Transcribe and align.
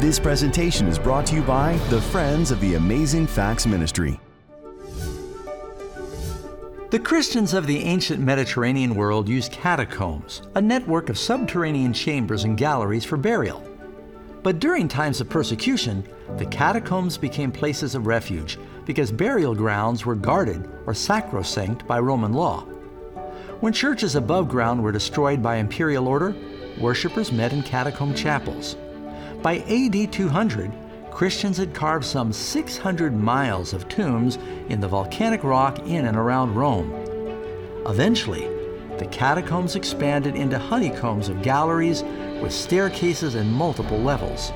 This 0.00 0.18
presentation 0.18 0.86
is 0.86 0.98
brought 0.98 1.26
to 1.26 1.34
you 1.34 1.42
by 1.42 1.74
the 1.90 2.00
Friends 2.00 2.50
of 2.50 2.58
the 2.62 2.76
Amazing 2.76 3.26
Facts 3.26 3.66
Ministry. 3.66 4.18
The 6.88 6.98
Christians 6.98 7.52
of 7.52 7.66
the 7.66 7.80
ancient 7.80 8.18
Mediterranean 8.18 8.94
world 8.94 9.28
used 9.28 9.52
catacombs, 9.52 10.40
a 10.54 10.62
network 10.62 11.10
of 11.10 11.18
subterranean 11.18 11.92
chambers 11.92 12.44
and 12.44 12.56
galleries 12.56 13.04
for 13.04 13.18
burial. 13.18 13.62
But 14.42 14.58
during 14.58 14.88
times 14.88 15.20
of 15.20 15.28
persecution, 15.28 16.08
the 16.38 16.46
catacombs 16.46 17.18
became 17.18 17.52
places 17.52 17.94
of 17.94 18.06
refuge 18.06 18.58
because 18.86 19.12
burial 19.12 19.54
grounds 19.54 20.06
were 20.06 20.14
guarded 20.14 20.66
or 20.86 20.94
sacrosanct 20.94 21.86
by 21.86 21.98
Roman 21.98 22.32
law. 22.32 22.62
When 23.60 23.74
churches 23.74 24.16
above 24.16 24.48
ground 24.48 24.82
were 24.82 24.92
destroyed 24.92 25.42
by 25.42 25.56
imperial 25.56 26.08
order, 26.08 26.34
worshippers 26.80 27.30
met 27.30 27.52
in 27.52 27.62
catacomb 27.62 28.14
chapels. 28.14 28.76
By 29.42 29.60
AD 29.60 30.12
200, 30.12 30.70
Christians 31.10 31.56
had 31.56 31.72
carved 31.72 32.04
some 32.04 32.30
600 32.30 33.16
miles 33.16 33.72
of 33.72 33.88
tombs 33.88 34.36
in 34.68 34.80
the 34.80 34.88
volcanic 34.88 35.42
rock 35.44 35.78
in 35.86 36.04
and 36.04 36.16
around 36.16 36.54
Rome. 36.54 36.92
Eventually, 37.86 38.46
the 38.98 39.06
catacombs 39.06 39.76
expanded 39.76 40.36
into 40.36 40.58
honeycombs 40.58 41.30
of 41.30 41.40
galleries 41.40 42.02
with 42.42 42.52
staircases 42.52 43.34
and 43.34 43.50
multiple 43.50 43.98
levels. 43.98 44.52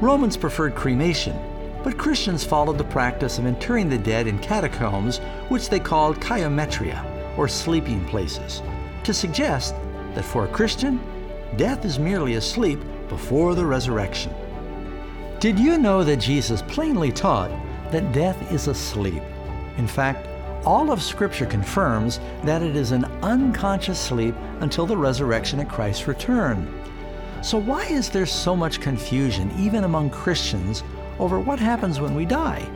Romans 0.00 0.36
preferred 0.36 0.76
cremation, 0.76 1.36
but 1.82 1.98
Christians 1.98 2.44
followed 2.44 2.78
the 2.78 2.84
practice 2.84 3.40
of 3.40 3.46
interring 3.46 3.88
the 3.88 3.98
dead 3.98 4.28
in 4.28 4.38
catacombs, 4.38 5.18
which 5.48 5.68
they 5.68 5.80
called 5.80 6.20
kyometria, 6.20 7.04
or 7.36 7.48
sleeping 7.48 8.04
places, 8.04 8.62
to 9.02 9.12
suggest 9.12 9.74
that 10.14 10.24
for 10.24 10.44
a 10.44 10.52
Christian, 10.52 11.00
death 11.56 11.84
is 11.84 11.98
merely 11.98 12.34
a 12.34 12.40
sleep 12.40 12.78
before 13.08 13.54
the 13.54 13.64
resurrection. 13.64 14.32
Did 15.40 15.58
you 15.58 15.78
know 15.78 16.02
that 16.02 16.16
Jesus 16.16 16.62
plainly 16.62 17.12
taught 17.12 17.50
that 17.92 18.12
death 18.12 18.52
is 18.52 18.66
a 18.66 18.74
sleep? 18.74 19.22
In 19.76 19.86
fact, 19.86 20.28
all 20.64 20.90
of 20.90 21.02
Scripture 21.02 21.46
confirms 21.46 22.18
that 22.42 22.62
it 22.62 22.76
is 22.76 22.90
an 22.90 23.04
unconscious 23.22 23.98
sleep 23.98 24.34
until 24.60 24.86
the 24.86 24.96
resurrection 24.96 25.60
at 25.60 25.68
Christ's 25.68 26.08
return. 26.08 26.68
So, 27.40 27.56
why 27.56 27.84
is 27.84 28.10
there 28.10 28.26
so 28.26 28.56
much 28.56 28.80
confusion, 28.80 29.52
even 29.56 29.84
among 29.84 30.10
Christians, 30.10 30.82
over 31.20 31.38
what 31.38 31.60
happens 31.60 32.00
when 32.00 32.14
we 32.14 32.24
die? 32.24 32.68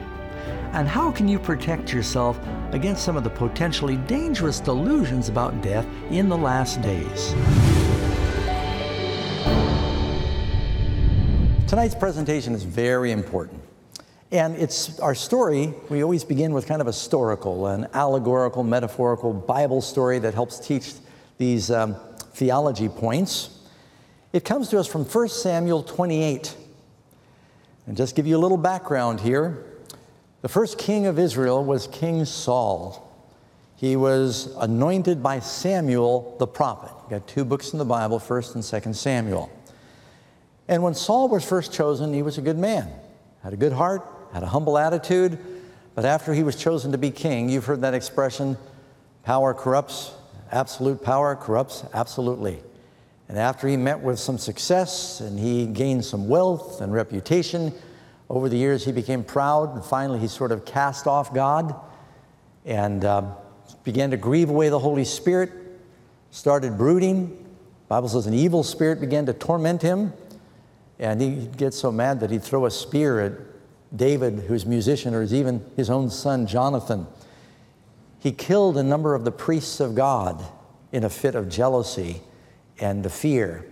And 0.73 0.89
how 0.89 1.11
can 1.11 1.29
you 1.29 1.39
protect 1.39 1.93
yourself 1.93 2.41
against 2.71 3.05
some 3.05 3.17
of 3.17 3.25
the 3.25 3.31
potentially 3.31 3.97
dangerous 3.97 4.61
delusions 4.61 5.29
about 5.29 5.61
death 5.61 5.87
in 6.11 6.29
the 6.29 6.39
last 6.39 6.81
days? 6.81 7.35
Tonight's 11.73 11.95
presentation 11.95 12.53
is 12.53 12.65
very 12.65 13.13
important. 13.13 13.63
And 14.31 14.57
it's 14.57 15.01
our 15.01 15.15
story, 15.15 15.73
we 15.89 16.03
always 16.03 16.23
begin 16.23 16.53
with 16.53 16.67
kind 16.67 16.83
of 16.83 16.87
a 16.87 16.91
historical, 16.91 17.67
an 17.67 17.89
allegorical, 17.95 18.63
metaphorical 18.63 19.33
Bible 19.33 19.81
story 19.81 20.19
that 20.19 20.35
helps 20.35 20.59
teach 20.59 20.93
these 21.39 21.71
um, 21.71 21.97
theology 22.35 22.91
points. 22.91 23.59
It 24.35 24.45
comes 24.45 24.69
to 24.69 24.79
us 24.79 24.87
from 24.87 25.07
1 25.07 25.29
Samuel 25.31 25.83
28. 25.83 26.55
And 27.87 27.97
just 27.97 28.17
give 28.17 28.27
you 28.27 28.37
a 28.37 28.43
little 28.43 28.59
background 28.59 29.21
here. 29.21 29.65
The 30.43 30.51
first 30.51 30.77
king 30.77 31.07
of 31.07 31.19
Israel 31.19 31.65
was 31.65 31.87
King 31.87 32.27
Saul. 32.27 33.17
He 33.77 33.97
was 33.97 34.55
anointed 34.59 35.23
by 35.23 35.39
Samuel 35.39 36.37
the 36.39 36.47
prophet. 36.47 36.93
You 37.05 37.19
got 37.19 37.27
two 37.27 37.47
books 37.47 37.73
in 37.73 37.79
the 37.79 37.87
Bible, 37.87 38.19
1st 38.19 38.57
and 38.57 38.63
2nd 38.63 38.95
Samuel. 38.95 39.51
And 40.69 40.83
when 40.83 40.95
Saul 40.95 41.29
was 41.29 41.45
first 41.45 41.73
chosen, 41.73 42.15
he 42.15 42.23
was 42.23 42.39
a 42.39 42.43
good 42.43 42.59
man, 42.59 42.89
had 43.43 43.53
a 43.53 43.57
good 43.57 43.73
heart, 43.73 44.07
had 44.33 44.43
a 44.43 44.47
humble 44.47 44.79
attitude, 44.79 45.39
but 45.95 46.05
after 46.05 46.33
he 46.33 46.43
was 46.43 46.57
chosen 46.57 46.93
to 46.93 46.99
be 46.99 47.11
king, 47.11 47.49
you've 47.49 47.67
heard 47.67 47.83
that 47.83 47.95
expression 47.95 48.57
power 49.25 49.53
corrupts, 49.53 50.13
absolute 50.51 51.03
power 51.03 51.37
corrupts 51.37 51.85
absolutely. 51.93 52.61
And 53.29 53.39
after 53.39 53.69
he 53.69 53.77
met 53.77 54.01
with 54.01 54.19
some 54.19 54.39
success 54.39 55.21
and 55.21 55.39
he 55.39 55.67
gained 55.67 56.05
some 56.05 56.29
wealth 56.29 56.81
and 56.81 56.93
reputation, 56.93 57.73
over 58.29 58.49
the 58.49 58.57
years 58.57 58.85
he 58.85 58.93
became 58.93 59.23
proud 59.23 59.75
and 59.75 59.85
finally 59.85 60.19
he 60.19 60.29
sort 60.29 60.53
of 60.53 60.65
cast 60.65 61.07
off 61.07 61.35
God 61.35 61.75
and 62.65 63.05
uh, 63.05 63.23
began 63.85 64.11
to 64.11 64.17
grieve 64.17 64.49
away 64.49 64.69
the 64.69 64.79
Holy 64.79 65.05
Spirit, 65.05 65.51
started 66.31 66.79
brooding. 66.79 67.29
The 67.29 67.89
Bible 67.89 68.09
says 68.09 68.27
an 68.27 68.35
evil 68.35 68.63
spirit 68.63 69.01
began 69.01 69.27
to 69.27 69.33
torment 69.35 69.83
him, 69.83 70.13
and 71.03 71.21
he'd 71.21 71.57
get 71.57 71.75
so 71.75 71.91
mad 71.91 72.21
that 72.21 72.31
he'd 72.31 72.45
throw 72.45 72.65
a 72.65 72.71
spear 72.71 73.21
at 73.21 73.33
David, 73.95 74.45
who's 74.47 74.63
a 74.63 74.69
musician, 74.69 75.15
or 75.15 75.25
even 75.25 75.61
his 75.77 75.91
own 75.91 76.09
son, 76.09 76.47
Jonathan. 76.47 77.09
He 78.21 78.31
killed 78.31 78.79
a 78.79 78.85
number 78.85 79.17
of 79.17 79.25
the 79.25 79.33
priests 79.33 79.81
of 79.81 79.97
God 79.97 80.45
in 80.93 81.03
a 81.03 81.11
fit 81.11 81.35
of 81.35 81.49
jealousy 81.49 82.23
and 82.79 83.03
the 83.03 83.11
fear. 83.11 83.67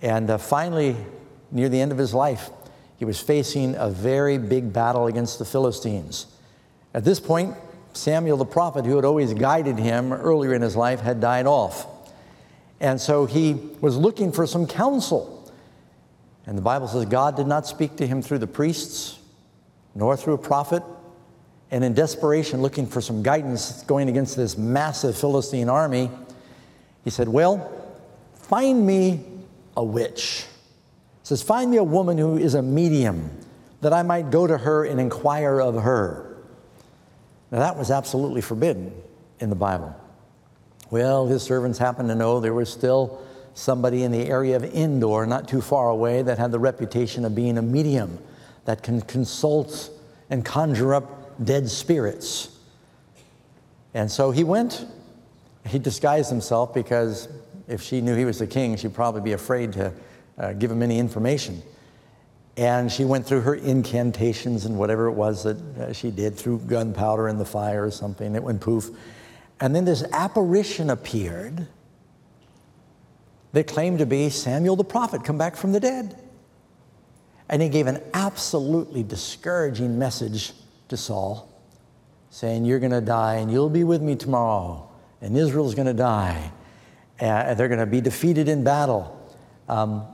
And 0.00 0.30
uh, 0.30 0.38
finally, 0.38 0.96
near 1.50 1.68
the 1.68 1.78
end 1.78 1.92
of 1.92 1.98
his 1.98 2.14
life, 2.14 2.48
he 2.98 3.04
was 3.04 3.20
facing 3.20 3.74
a 3.76 3.90
very 3.90 4.38
big 4.38 4.72
battle 4.72 5.08
against 5.08 5.38
the 5.38 5.44
Philistines. 5.44 6.26
At 6.94 7.04
this 7.04 7.20
point, 7.20 7.54
Samuel 7.92 8.38
the 8.38 8.46
prophet, 8.46 8.86
who 8.86 8.96
had 8.96 9.04
always 9.04 9.34
guided 9.34 9.78
him 9.78 10.10
earlier 10.10 10.54
in 10.54 10.62
his 10.62 10.74
life, 10.74 11.00
had 11.00 11.20
died 11.20 11.46
off. 11.46 11.86
And 12.80 12.98
so 12.98 13.26
he 13.26 13.60
was 13.82 13.98
looking 13.98 14.32
for 14.32 14.46
some 14.46 14.66
counsel. 14.66 15.35
And 16.46 16.56
the 16.56 16.62
Bible 16.62 16.86
says 16.86 17.04
God 17.06 17.36
did 17.36 17.46
not 17.46 17.66
speak 17.66 17.96
to 17.96 18.06
him 18.06 18.22
through 18.22 18.38
the 18.38 18.46
priests 18.46 19.18
nor 19.94 20.16
through 20.16 20.34
a 20.34 20.38
prophet. 20.38 20.82
And 21.70 21.82
in 21.82 21.94
desperation, 21.94 22.62
looking 22.62 22.86
for 22.86 23.00
some 23.00 23.22
guidance 23.22 23.82
going 23.82 24.08
against 24.08 24.36
this 24.36 24.56
massive 24.56 25.18
Philistine 25.18 25.68
army, 25.68 26.10
he 27.02 27.10
said, 27.10 27.28
Well, 27.28 27.72
find 28.34 28.86
me 28.86 29.24
a 29.76 29.82
witch. 29.82 30.44
He 31.22 31.26
says, 31.26 31.42
Find 31.42 31.70
me 31.70 31.78
a 31.78 31.84
woman 31.84 32.18
who 32.18 32.38
is 32.38 32.54
a 32.54 32.62
medium, 32.62 33.30
that 33.80 33.92
I 33.92 34.02
might 34.02 34.30
go 34.30 34.46
to 34.46 34.56
her 34.56 34.84
and 34.84 35.00
inquire 35.00 35.60
of 35.60 35.82
her. 35.82 36.36
Now, 37.50 37.58
that 37.58 37.76
was 37.76 37.90
absolutely 37.90 38.42
forbidden 38.42 38.92
in 39.40 39.50
the 39.50 39.56
Bible. 39.56 39.94
Well, 40.90 41.26
his 41.26 41.42
servants 41.42 41.78
happened 41.78 42.08
to 42.10 42.14
know 42.14 42.38
there 42.38 42.54
was 42.54 42.72
still 42.72 43.25
somebody 43.56 44.02
in 44.02 44.12
the 44.12 44.26
area 44.28 44.54
of 44.54 44.64
Endor, 44.64 45.26
not 45.26 45.48
too 45.48 45.62
far 45.62 45.88
away, 45.88 46.20
that 46.20 46.38
had 46.38 46.52
the 46.52 46.58
reputation 46.58 47.24
of 47.24 47.34
being 47.34 47.56
a 47.56 47.62
medium 47.62 48.18
that 48.66 48.82
can 48.82 49.00
consult 49.00 49.90
and 50.28 50.44
conjure 50.44 50.94
up 50.94 51.44
dead 51.44 51.68
spirits. 51.68 52.58
And 53.94 54.10
so 54.10 54.30
he 54.30 54.44
went. 54.44 54.84
He 55.66 55.78
disguised 55.78 56.28
himself 56.28 56.74
because 56.74 57.28
if 57.66 57.80
she 57.80 58.02
knew 58.02 58.14
he 58.14 58.26
was 58.26 58.38
the 58.38 58.46
king, 58.46 58.76
she'd 58.76 58.94
probably 58.94 59.22
be 59.22 59.32
afraid 59.32 59.72
to 59.72 59.92
uh, 60.36 60.52
give 60.52 60.70
him 60.70 60.82
any 60.82 60.98
information. 60.98 61.62
And 62.58 62.92
she 62.92 63.06
went 63.06 63.26
through 63.26 63.40
her 63.40 63.54
incantations 63.54 64.66
and 64.66 64.78
whatever 64.78 65.06
it 65.06 65.12
was 65.12 65.44
that 65.44 65.56
uh, 65.78 65.92
she 65.94 66.10
did, 66.10 66.36
threw 66.36 66.58
gunpowder 66.58 67.28
in 67.28 67.38
the 67.38 67.44
fire 67.44 67.86
or 67.86 67.90
something. 67.90 68.34
It 68.34 68.42
went 68.42 68.60
poof. 68.60 68.90
And 69.60 69.74
then 69.74 69.86
this 69.86 70.04
apparition 70.12 70.90
appeared 70.90 71.66
that 73.52 73.66
claimed 73.66 73.98
to 73.98 74.06
be 74.06 74.28
Samuel 74.30 74.76
the 74.76 74.84
prophet 74.84 75.24
come 75.24 75.38
back 75.38 75.56
from 75.56 75.72
the 75.72 75.80
dead. 75.80 76.20
And 77.48 77.62
he 77.62 77.68
gave 77.68 77.86
an 77.86 78.02
absolutely 78.12 79.02
discouraging 79.02 79.98
message 79.98 80.52
to 80.88 80.96
Saul, 80.96 81.48
saying, 82.30 82.64
You're 82.64 82.80
going 82.80 82.92
to 82.92 83.00
die, 83.00 83.36
and 83.36 83.50
you'll 83.50 83.70
be 83.70 83.84
with 83.84 84.02
me 84.02 84.16
tomorrow, 84.16 84.88
and 85.20 85.36
Israel's 85.36 85.74
going 85.74 85.86
to 85.86 85.94
die, 85.94 86.50
and 87.20 87.58
they're 87.58 87.68
going 87.68 87.80
to 87.80 87.86
be 87.86 88.00
defeated 88.00 88.48
in 88.48 88.64
battle. 88.64 89.12
Um, 89.68 90.06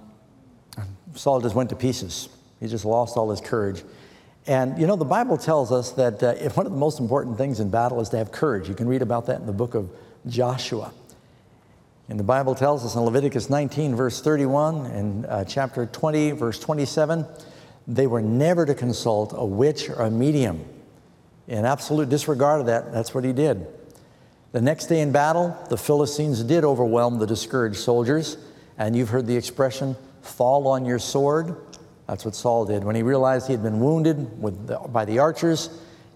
Saul 1.14 1.40
just 1.40 1.54
went 1.54 1.70
to 1.70 1.76
pieces. 1.76 2.28
He 2.60 2.68
just 2.68 2.84
lost 2.84 3.16
all 3.16 3.30
his 3.30 3.40
courage. 3.40 3.82
And 4.46 4.78
you 4.78 4.86
know, 4.86 4.96
the 4.96 5.04
Bible 5.04 5.38
tells 5.38 5.70
us 5.70 5.92
that 5.92 6.22
uh, 6.22 6.34
one 6.50 6.66
of 6.66 6.72
the 6.72 6.78
most 6.78 7.00
important 7.00 7.38
things 7.38 7.60
in 7.60 7.70
battle 7.70 8.00
is 8.00 8.08
to 8.10 8.16
have 8.16 8.32
courage. 8.32 8.68
You 8.68 8.74
can 8.74 8.88
read 8.88 9.02
about 9.02 9.26
that 9.26 9.40
in 9.40 9.46
the 9.46 9.52
book 9.52 9.74
of 9.74 9.90
Joshua. 10.26 10.92
And 12.12 12.20
the 12.20 12.24
Bible 12.24 12.54
tells 12.54 12.84
us 12.84 12.94
in 12.94 13.00
Leviticus 13.00 13.48
19, 13.48 13.96
verse 13.96 14.20
31, 14.20 14.84
and 14.84 15.24
uh, 15.24 15.44
chapter 15.46 15.86
20, 15.86 16.32
verse 16.32 16.58
27, 16.58 17.24
they 17.88 18.06
were 18.06 18.20
never 18.20 18.66
to 18.66 18.74
consult 18.74 19.32
a 19.34 19.42
witch 19.42 19.88
or 19.88 19.94
a 19.94 20.10
medium. 20.10 20.62
In 21.48 21.64
absolute 21.64 22.10
disregard 22.10 22.60
of 22.60 22.66
that, 22.66 22.92
that's 22.92 23.14
what 23.14 23.24
he 23.24 23.32
did. 23.32 23.66
The 24.50 24.60
next 24.60 24.88
day 24.88 25.00
in 25.00 25.10
battle, 25.10 25.56
the 25.70 25.78
Philistines 25.78 26.44
did 26.44 26.64
overwhelm 26.64 27.18
the 27.18 27.26
discouraged 27.26 27.78
soldiers, 27.78 28.36
and 28.76 28.94
you've 28.94 29.08
heard 29.08 29.26
the 29.26 29.38
expression, 29.38 29.96
fall 30.20 30.68
on 30.68 30.84
your 30.84 30.98
sword. 30.98 31.56
That's 32.08 32.26
what 32.26 32.34
Saul 32.34 32.66
did. 32.66 32.84
When 32.84 32.94
he 32.94 33.02
realized 33.02 33.46
he 33.46 33.54
had 33.54 33.62
been 33.62 33.80
wounded 33.80 34.38
the, 34.66 34.76
by 34.76 35.06
the 35.06 35.18
archers, 35.18 35.70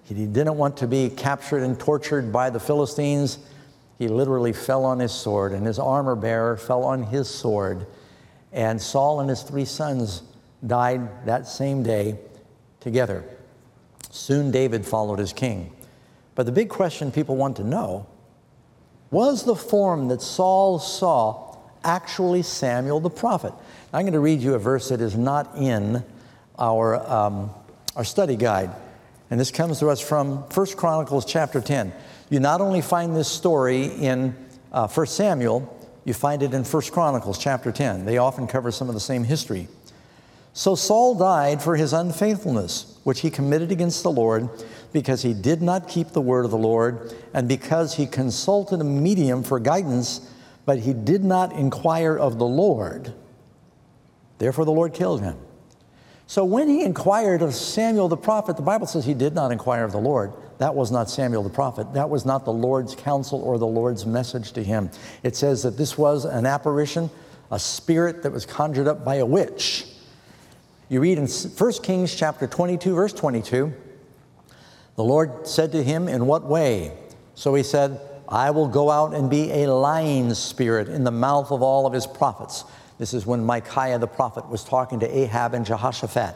he 0.05 0.13
didn't 0.13 0.59
want 0.59 0.77
to 0.77 0.87
be 0.87 1.09
captured 1.09 1.63
and 1.63 1.81
tortured 1.81 2.31
by 2.31 2.51
the 2.51 2.61
Philistines 2.61 3.39
he 3.99 4.09
literally 4.09 4.53
fell 4.53 4.85
on 4.85 4.99
his 4.99 5.13
sword, 5.13 5.53
and 5.53 5.67
his 5.67 5.79
armor 5.79 6.15
bearer 6.15 6.57
fell 6.57 6.85
on 6.85 7.05
his 7.05 7.29
sword. 7.29 7.87
And 8.53 8.81
Saul 8.81 9.21
and 9.21 9.29
his 9.29 9.43
three 9.43 9.65
sons 9.65 10.23
died 10.67 11.27
that 11.27 11.47
same 11.47 11.83
day 11.83 12.19
together. 12.81 13.25
Soon 14.11 14.51
David 14.51 14.85
followed 14.85 15.21
as 15.21 15.33
king. 15.33 15.73
But 16.35 16.47
the 16.47 16.53
big 16.53 16.69
question 16.69 17.11
people 17.11 17.37
want 17.37 17.57
to 17.57 17.65
know 17.65 18.07
was 19.11 19.45
the 19.45 19.57
form 19.57 20.09
that 20.09 20.21
Saul 20.21 20.79
saw 20.79 21.57
actually 21.85 22.43
Samuel 22.43 23.01
the 23.01 23.11
prophet? 23.11 23.53
I'm 23.93 24.03
going 24.03 24.13
to 24.13 24.21
read 24.21 24.41
you 24.41 24.55
a 24.55 24.59
verse 24.59 24.89
that 24.89 25.01
is 25.01 25.17
not 25.17 25.57
in 25.57 26.05
our, 26.59 26.97
um, 27.11 27.51
our 27.95 28.05
study 28.05 28.37
guide. 28.37 28.71
And 29.31 29.41
this 29.41 29.51
comes 29.51 29.79
to 29.81 29.89
us 29.89 30.01
from 30.01 30.39
1 30.51 30.67
Chronicles 30.77 31.25
chapter 31.25 31.61
10. 31.61 31.93
You 32.29 32.41
not 32.41 32.61
only 32.61 32.81
find 32.81 33.15
this 33.15 33.29
story 33.29 33.87
in 33.87 34.35
uh, 34.73 34.89
1 34.89 35.07
Samuel, 35.07 35.73
you 36.05 36.13
find 36.15 36.43
it 36.43 36.55
in 36.55 36.65
1 36.65 36.83
Chronicles 36.91 37.39
chapter 37.39 37.71
10. 37.71 38.05
They 38.05 38.19
often 38.19 38.47
cover 38.47 38.71
some 38.71 38.89
of 38.89 38.95
the 38.95 39.01
same 39.01 39.25
history. 39.25 39.69
So 40.53 40.75
Saul 40.75 41.15
died 41.15 41.63
for 41.63 41.77
his 41.77 41.93
unfaithfulness, 41.93 42.99
which 43.05 43.21
he 43.21 43.31
committed 43.31 43.71
against 43.71 44.03
the 44.03 44.11
Lord, 44.11 44.49
because 44.93 45.23
he 45.23 45.35
did 45.35 45.61
not 45.61 45.87
keep 45.89 46.09
the 46.11 46.21
word 46.21 46.45
of 46.45 46.51
the 46.51 46.57
Lord, 46.57 47.15
and 47.35 47.47
because 47.47 47.95
he 47.95 48.07
consulted 48.07 48.81
a 48.81 48.85
medium 48.85 49.43
for 49.43 49.61
guidance, 49.61 50.33
but 50.65 50.79
he 50.79 50.95
did 50.95 51.23
not 51.23 51.53
inquire 51.53 52.17
of 52.17 52.39
the 52.39 52.47
Lord. 52.47 53.13
Therefore, 54.39 54.65
the 54.65 54.73
Lord 54.73 54.95
killed 54.95 55.21
him. 55.21 55.37
So 56.27 56.45
when 56.45 56.69
he 56.69 56.83
inquired 56.83 57.43
of 57.43 57.55
Samuel 57.55 58.09
the 58.09 58.17
prophet, 58.17 58.57
the 58.57 58.63
Bible 58.63 58.87
says 58.87 59.05
he 59.05 59.15
did 59.15 59.35
not 59.35 59.53
inquire 59.53 59.85
of 59.85 59.93
the 59.93 59.99
Lord. 59.99 60.33
That 60.59 60.75
was 60.75 60.91
not 60.91 61.11
Samuel 61.11 61.43
the 61.43 61.51
prophet. 61.51 61.93
That 61.93 62.09
was 62.09 62.25
not 62.25 62.45
the 62.45 62.53
Lord's 62.53 62.95
counsel 62.95 63.43
or 63.43 63.59
the 63.59 63.67
Lord's 63.67 64.07
message 64.07 64.53
to 64.53 64.65
him. 64.65 64.91
It 65.23 65.37
says 65.37 65.63
that 65.65 65.77
this 65.77 65.99
was 65.99 66.25
an 66.25 66.47
apparition, 66.47 67.11
a 67.51 67.59
spirit 67.59 68.23
that 68.23 68.33
was 68.33 68.47
conjured 68.47 68.89
up 68.89 69.05
by 69.05 69.17
a 69.17 69.27
witch. 69.27 69.87
You 70.89 71.01
read 71.01 71.19
in 71.19 71.27
1 71.27 71.73
Kings 71.83 72.15
chapter 72.15 72.47
22, 72.47 72.95
verse 72.95 73.13
22, 73.13 73.73
the 74.95 75.05
Lord 75.05 75.47
said 75.47 75.73
to 75.73 75.83
him, 75.83 76.09
In 76.09 76.27
what 76.27 76.45
way? 76.45 76.93
So 77.35 77.55
he 77.55 77.63
said, 77.63 78.01
I 78.29 78.51
will 78.51 78.69
go 78.69 78.91
out 78.91 79.15
and 79.15 79.29
be 79.29 79.51
a 79.53 79.71
lying 79.71 80.33
spirit 80.35 80.89
in 80.89 81.05
the 81.05 81.11
mouth 81.11 81.53
of 81.53 81.63
all 81.63 81.87
of 81.87 81.93
his 81.93 82.07
prophets. 82.07 82.65
This 82.99 83.13
is 83.13 83.27
when 83.27 83.45
Micaiah 83.45 83.99
the 83.99 84.07
prophet 84.07 84.49
was 84.49 84.65
talking 84.65 85.01
to 85.01 85.19
Ahab 85.19 85.53
and 85.55 85.67
Jehoshaphat. 85.67 86.35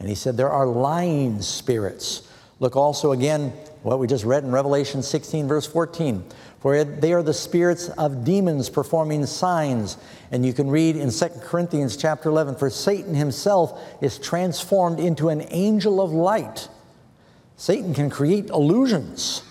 And 0.00 0.08
he 0.08 0.16
said, 0.16 0.36
There 0.36 0.50
are 0.50 0.66
lying 0.66 1.40
spirits. 1.40 2.28
Look 2.60 2.76
also 2.76 3.12
again 3.12 3.52
what 3.82 3.98
we 3.98 4.06
just 4.06 4.24
read 4.24 4.44
in 4.44 4.52
Revelation 4.52 5.02
16, 5.02 5.48
verse 5.48 5.66
14. 5.66 6.24
For 6.60 6.84
they 6.84 7.12
are 7.12 7.22
the 7.22 7.34
spirits 7.34 7.88
of 7.88 8.24
demons 8.24 8.70
performing 8.70 9.26
signs. 9.26 9.96
And 10.30 10.46
you 10.46 10.52
can 10.52 10.70
read 10.70 10.96
in 10.96 11.10
2 11.10 11.28
Corinthians 11.42 11.96
chapter 11.96 12.28
11, 12.28 12.54
for 12.54 12.70
Satan 12.70 13.14
himself 13.14 13.80
is 14.00 14.18
transformed 14.18 15.00
into 15.00 15.28
an 15.28 15.44
angel 15.50 16.00
of 16.00 16.12
light. 16.12 16.68
Satan 17.56 17.94
can 17.94 18.10
create 18.10 18.48
illusions. 18.50 19.42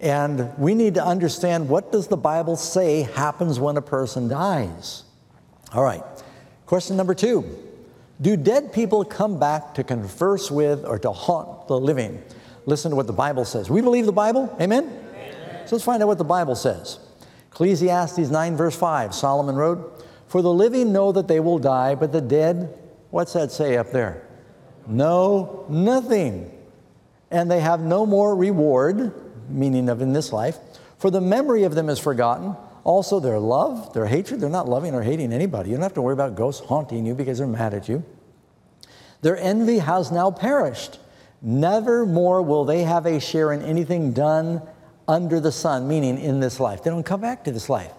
And 0.00 0.56
we 0.58 0.74
need 0.74 0.94
to 0.94 1.04
understand 1.04 1.68
what 1.68 1.92
does 1.92 2.08
the 2.08 2.16
Bible 2.16 2.56
say 2.56 3.02
happens 3.02 3.58
when 3.58 3.76
a 3.76 3.82
person 3.82 4.28
dies? 4.28 5.04
All 5.72 5.82
right. 5.82 6.02
Question 6.66 6.96
number 6.96 7.14
two. 7.14 7.65
Do 8.20 8.36
dead 8.36 8.72
people 8.72 9.04
come 9.04 9.38
back 9.38 9.74
to 9.74 9.84
converse 9.84 10.50
with 10.50 10.84
or 10.84 10.98
to 11.00 11.12
haunt 11.12 11.68
the 11.68 11.78
living? 11.78 12.22
Listen 12.64 12.90
to 12.90 12.96
what 12.96 13.06
the 13.06 13.12
Bible 13.12 13.44
says. 13.44 13.68
We 13.68 13.82
believe 13.82 14.06
the 14.06 14.12
Bible? 14.12 14.54
Amen? 14.60 14.84
Amen. 14.84 15.66
So 15.66 15.76
let's 15.76 15.84
find 15.84 16.02
out 16.02 16.08
what 16.08 16.18
the 16.18 16.24
Bible 16.24 16.56
says. 16.56 16.98
Ecclesiastes 17.50 18.30
9, 18.30 18.56
verse 18.56 18.76
5, 18.76 19.14
Solomon 19.14 19.54
wrote, 19.54 20.04
For 20.28 20.42
the 20.42 20.52
living 20.52 20.92
know 20.92 21.12
that 21.12 21.28
they 21.28 21.40
will 21.40 21.58
die, 21.58 21.94
but 21.94 22.12
the 22.12 22.20
dead, 22.20 22.76
what's 23.10 23.34
that 23.34 23.52
say 23.52 23.76
up 23.76 23.92
there? 23.92 24.22
Know 24.86 25.64
nothing. 25.68 26.50
And 27.30 27.50
they 27.50 27.60
have 27.60 27.80
no 27.80 28.06
more 28.06 28.34
reward, 28.34 29.12
meaning 29.48 29.88
of 29.88 30.00
in 30.00 30.12
this 30.12 30.32
life, 30.32 30.58
for 30.98 31.10
the 31.10 31.20
memory 31.20 31.64
of 31.64 31.74
them 31.74 31.88
is 31.88 31.98
forgotten. 31.98 32.56
Also, 32.86 33.18
their 33.18 33.40
love, 33.40 33.92
their 33.94 34.06
hatred, 34.06 34.40
they're 34.40 34.48
not 34.48 34.68
loving 34.68 34.94
or 34.94 35.02
hating 35.02 35.32
anybody. 35.32 35.70
You 35.70 35.74
don't 35.74 35.82
have 35.82 35.94
to 35.94 36.02
worry 36.02 36.12
about 36.12 36.36
ghosts 36.36 36.64
haunting 36.64 37.04
you 37.04 37.16
because 37.16 37.38
they're 37.38 37.46
mad 37.48 37.74
at 37.74 37.88
you. 37.88 38.04
Their 39.22 39.36
envy 39.36 39.78
has 39.78 40.12
now 40.12 40.30
perished. 40.30 41.00
Never 41.42 42.06
more 42.06 42.40
will 42.42 42.64
they 42.64 42.84
have 42.84 43.04
a 43.04 43.18
share 43.18 43.52
in 43.52 43.60
anything 43.60 44.12
done 44.12 44.62
under 45.08 45.40
the 45.40 45.50
sun, 45.50 45.88
meaning 45.88 46.16
in 46.16 46.38
this 46.38 46.60
life. 46.60 46.84
They 46.84 46.90
don't 46.90 47.02
come 47.02 47.20
back 47.20 47.42
to 47.42 47.50
this 47.50 47.68
life. 47.68 47.90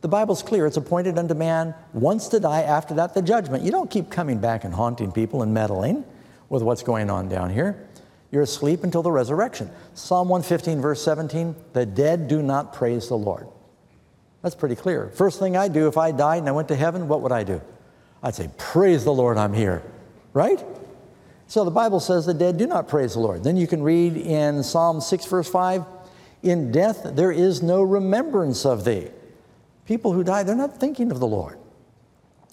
The 0.00 0.08
Bible's 0.08 0.42
clear. 0.42 0.66
It's 0.66 0.78
appointed 0.78 1.18
unto 1.18 1.34
man 1.34 1.74
once 1.92 2.28
to 2.28 2.40
die, 2.40 2.62
after 2.62 2.94
that, 2.94 3.12
the 3.12 3.20
judgment. 3.20 3.62
You 3.62 3.70
don't 3.70 3.90
keep 3.90 4.08
coming 4.08 4.38
back 4.38 4.64
and 4.64 4.72
haunting 4.72 5.12
people 5.12 5.42
and 5.42 5.52
meddling 5.52 6.02
with 6.48 6.62
what's 6.62 6.82
going 6.82 7.10
on 7.10 7.28
down 7.28 7.50
here. 7.50 7.86
You're 8.30 8.44
asleep 8.44 8.84
until 8.84 9.02
the 9.02 9.12
resurrection. 9.12 9.70
Psalm 9.92 10.30
115, 10.30 10.80
verse 10.80 11.02
17 11.04 11.54
the 11.74 11.84
dead 11.84 12.26
do 12.26 12.40
not 12.40 12.72
praise 12.72 13.08
the 13.08 13.18
Lord. 13.18 13.46
That's 14.42 14.54
pretty 14.54 14.76
clear. 14.76 15.10
First 15.14 15.38
thing 15.38 15.56
I 15.56 15.68
do 15.68 15.86
if 15.86 15.98
I 15.98 16.12
died 16.12 16.38
and 16.38 16.48
I 16.48 16.52
went 16.52 16.68
to 16.68 16.76
heaven, 16.76 17.08
what 17.08 17.20
would 17.22 17.32
I 17.32 17.44
do? 17.44 17.60
I'd 18.22 18.34
say, 18.34 18.50
Praise 18.56 19.04
the 19.04 19.12
Lord, 19.12 19.36
I'm 19.36 19.52
here. 19.52 19.82
Right? 20.32 20.64
So 21.46 21.64
the 21.64 21.70
Bible 21.70 21.98
says 21.98 22.26
the 22.26 22.34
dead 22.34 22.58
do 22.58 22.66
not 22.66 22.86
praise 22.88 23.14
the 23.14 23.20
Lord. 23.20 23.42
Then 23.42 23.56
you 23.56 23.66
can 23.66 23.82
read 23.82 24.16
in 24.16 24.62
Psalm 24.62 25.00
6, 25.00 25.26
verse 25.26 25.48
5 25.48 25.84
In 26.42 26.70
death 26.70 27.02
there 27.16 27.32
is 27.32 27.62
no 27.62 27.82
remembrance 27.82 28.64
of 28.64 28.84
thee. 28.84 29.08
People 29.84 30.12
who 30.12 30.22
die, 30.22 30.44
they're 30.44 30.54
not 30.54 30.78
thinking 30.78 31.10
of 31.10 31.18
the 31.18 31.26
Lord. 31.26 31.58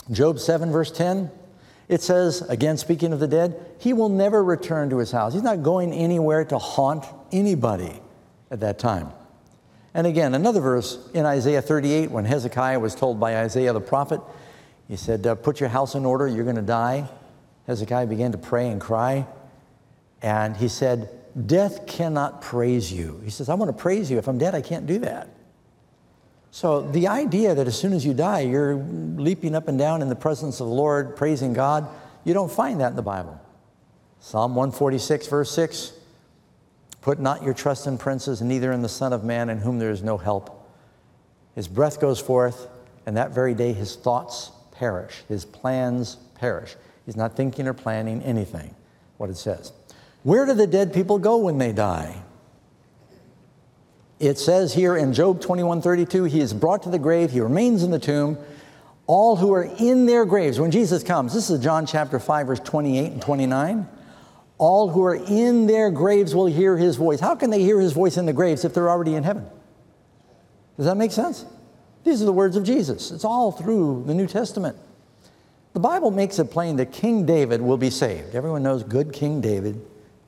Job 0.09 0.39
7, 0.39 0.71
verse 0.71 0.89
10, 0.89 1.29
it 1.87 2.01
says, 2.01 2.41
again 2.49 2.77
speaking 2.77 3.13
of 3.13 3.19
the 3.19 3.27
dead, 3.27 3.63
he 3.77 3.93
will 3.93 4.09
never 4.09 4.43
return 4.43 4.89
to 4.89 4.97
his 4.97 5.11
house. 5.11 5.33
He's 5.33 5.43
not 5.43 5.61
going 5.61 5.93
anywhere 5.93 6.43
to 6.45 6.57
haunt 6.57 7.05
anybody 7.31 8.01
at 8.49 8.59
that 8.61 8.79
time. 8.79 9.11
And 9.97 10.05
again, 10.05 10.35
another 10.35 10.61
verse 10.61 10.99
in 11.15 11.25
Isaiah 11.25 11.59
38, 11.59 12.11
when 12.11 12.23
Hezekiah 12.23 12.79
was 12.79 12.93
told 12.93 13.19
by 13.19 13.37
Isaiah 13.37 13.73
the 13.73 13.81
prophet, 13.81 14.21
he 14.87 14.95
said, 14.95 15.25
uh, 15.25 15.33
Put 15.33 15.59
your 15.59 15.69
house 15.69 15.95
in 15.95 16.05
order, 16.05 16.27
you're 16.27 16.43
going 16.43 16.55
to 16.55 16.61
die. 16.61 17.09
Hezekiah 17.65 18.05
began 18.05 18.31
to 18.33 18.37
pray 18.37 18.69
and 18.69 18.79
cry. 18.79 19.25
And 20.21 20.55
he 20.55 20.67
said, 20.67 21.09
Death 21.47 21.87
cannot 21.87 22.43
praise 22.43 22.93
you. 22.93 23.19
He 23.23 23.31
says, 23.31 23.49
I 23.49 23.55
want 23.55 23.75
to 23.75 23.81
praise 23.81 24.11
you. 24.11 24.19
If 24.19 24.27
I'm 24.27 24.37
dead, 24.37 24.53
I 24.53 24.61
can't 24.61 24.85
do 24.85 24.99
that. 24.99 25.29
So 26.51 26.81
the 26.83 27.07
idea 27.07 27.55
that 27.55 27.65
as 27.65 27.75
soon 27.75 27.93
as 27.93 28.05
you 28.05 28.13
die, 28.13 28.41
you're 28.41 28.75
leaping 28.75 29.55
up 29.55 29.67
and 29.67 29.79
down 29.79 30.03
in 30.03 30.09
the 30.09 30.15
presence 30.15 30.59
of 30.59 30.67
the 30.67 30.73
Lord, 30.73 31.15
praising 31.15 31.53
God, 31.53 31.87
you 32.23 32.35
don't 32.35 32.51
find 32.51 32.81
that 32.81 32.91
in 32.91 32.95
the 32.95 33.01
Bible. 33.01 33.41
Psalm 34.19 34.53
146, 34.53 35.25
verse 35.25 35.49
6 35.49 35.96
Put 37.07 37.21
not 37.21 37.41
your 37.41 37.53
trust 37.53 37.87
in 37.87 37.97
princes, 37.97 38.41
neither 38.41 38.73
in 38.73 38.81
the 38.81 38.89
Son 38.89 39.13
of 39.13 39.23
Man, 39.23 39.49
in 39.49 39.59
whom 39.59 39.79
there 39.79 39.91
is 39.91 40.03
no 40.03 40.17
help. 40.17 40.69
His 41.55 41.65
breath 41.65 42.01
goes 42.01 42.19
forth, 42.19 42.67
and 43.05 43.15
that 43.15 43.31
very 43.31 43.53
day 43.53 43.71
his 43.71 43.95
thoughts 43.95 44.51
perish, 44.73 45.23
his 45.29 45.45
plans 45.45 46.17
perish. 46.35 46.75
He's 47.05 47.15
not 47.15 47.37
thinking 47.37 47.65
or 47.65 47.73
planning 47.73 48.21
anything, 48.23 48.75
what 49.15 49.29
it 49.29 49.37
says. 49.37 49.71
Where 50.23 50.45
do 50.45 50.53
the 50.53 50.67
dead 50.67 50.93
people 50.93 51.17
go 51.17 51.37
when 51.37 51.59
they 51.59 51.71
die? 51.71 52.23
It 54.19 54.37
says 54.37 54.73
here 54.73 54.97
in 54.97 55.13
Job 55.13 55.39
21 55.39 55.81
32, 55.81 56.25
he 56.25 56.41
is 56.41 56.53
brought 56.53 56.83
to 56.83 56.89
the 56.89 56.99
grave, 56.99 57.31
he 57.31 57.39
remains 57.39 57.83
in 57.83 57.91
the 57.91 57.99
tomb. 57.99 58.37
All 59.05 59.37
who 59.37 59.53
are 59.53 59.63
in 59.79 60.07
their 60.07 60.25
graves, 60.25 60.59
when 60.59 60.71
Jesus 60.71 61.03
comes, 61.03 61.33
this 61.33 61.49
is 61.49 61.63
John 61.63 61.85
chapter 61.85 62.19
5, 62.19 62.47
verse 62.47 62.59
28 62.59 63.11
and 63.13 63.21
29. 63.21 63.87
All 64.57 64.89
who 64.89 65.03
are 65.03 65.15
in 65.15 65.67
their 65.67 65.91
graves 65.91 66.33
will 66.33 66.47
hear 66.47 66.77
his 66.77 66.95
voice. 66.95 67.19
How 67.19 67.35
can 67.35 67.49
they 67.49 67.61
hear 67.61 67.79
his 67.79 67.93
voice 67.93 68.17
in 68.17 68.25
the 68.25 68.33
graves 68.33 68.65
if 68.65 68.73
they're 68.73 68.89
already 68.89 69.15
in 69.15 69.23
heaven? 69.23 69.45
Does 70.77 70.85
that 70.85 70.97
make 70.97 71.11
sense? 71.11 71.45
These 72.03 72.21
are 72.21 72.25
the 72.25 72.33
words 72.33 72.55
of 72.55 72.63
Jesus. 72.63 73.11
It's 73.11 73.25
all 73.25 73.51
through 73.51 74.03
the 74.07 74.13
New 74.13 74.27
Testament. 74.27 74.77
The 75.73 75.79
Bible 75.79 76.09
makes 76.09 76.39
it 76.39 76.49
plain 76.49 76.77
that 76.77 76.91
King 76.91 77.25
David 77.25 77.61
will 77.61 77.77
be 77.77 77.89
saved. 77.89 78.33
Everyone 78.33 78.63
knows 78.63 78.83
good 78.83 79.13
King 79.13 79.41
David 79.41 79.79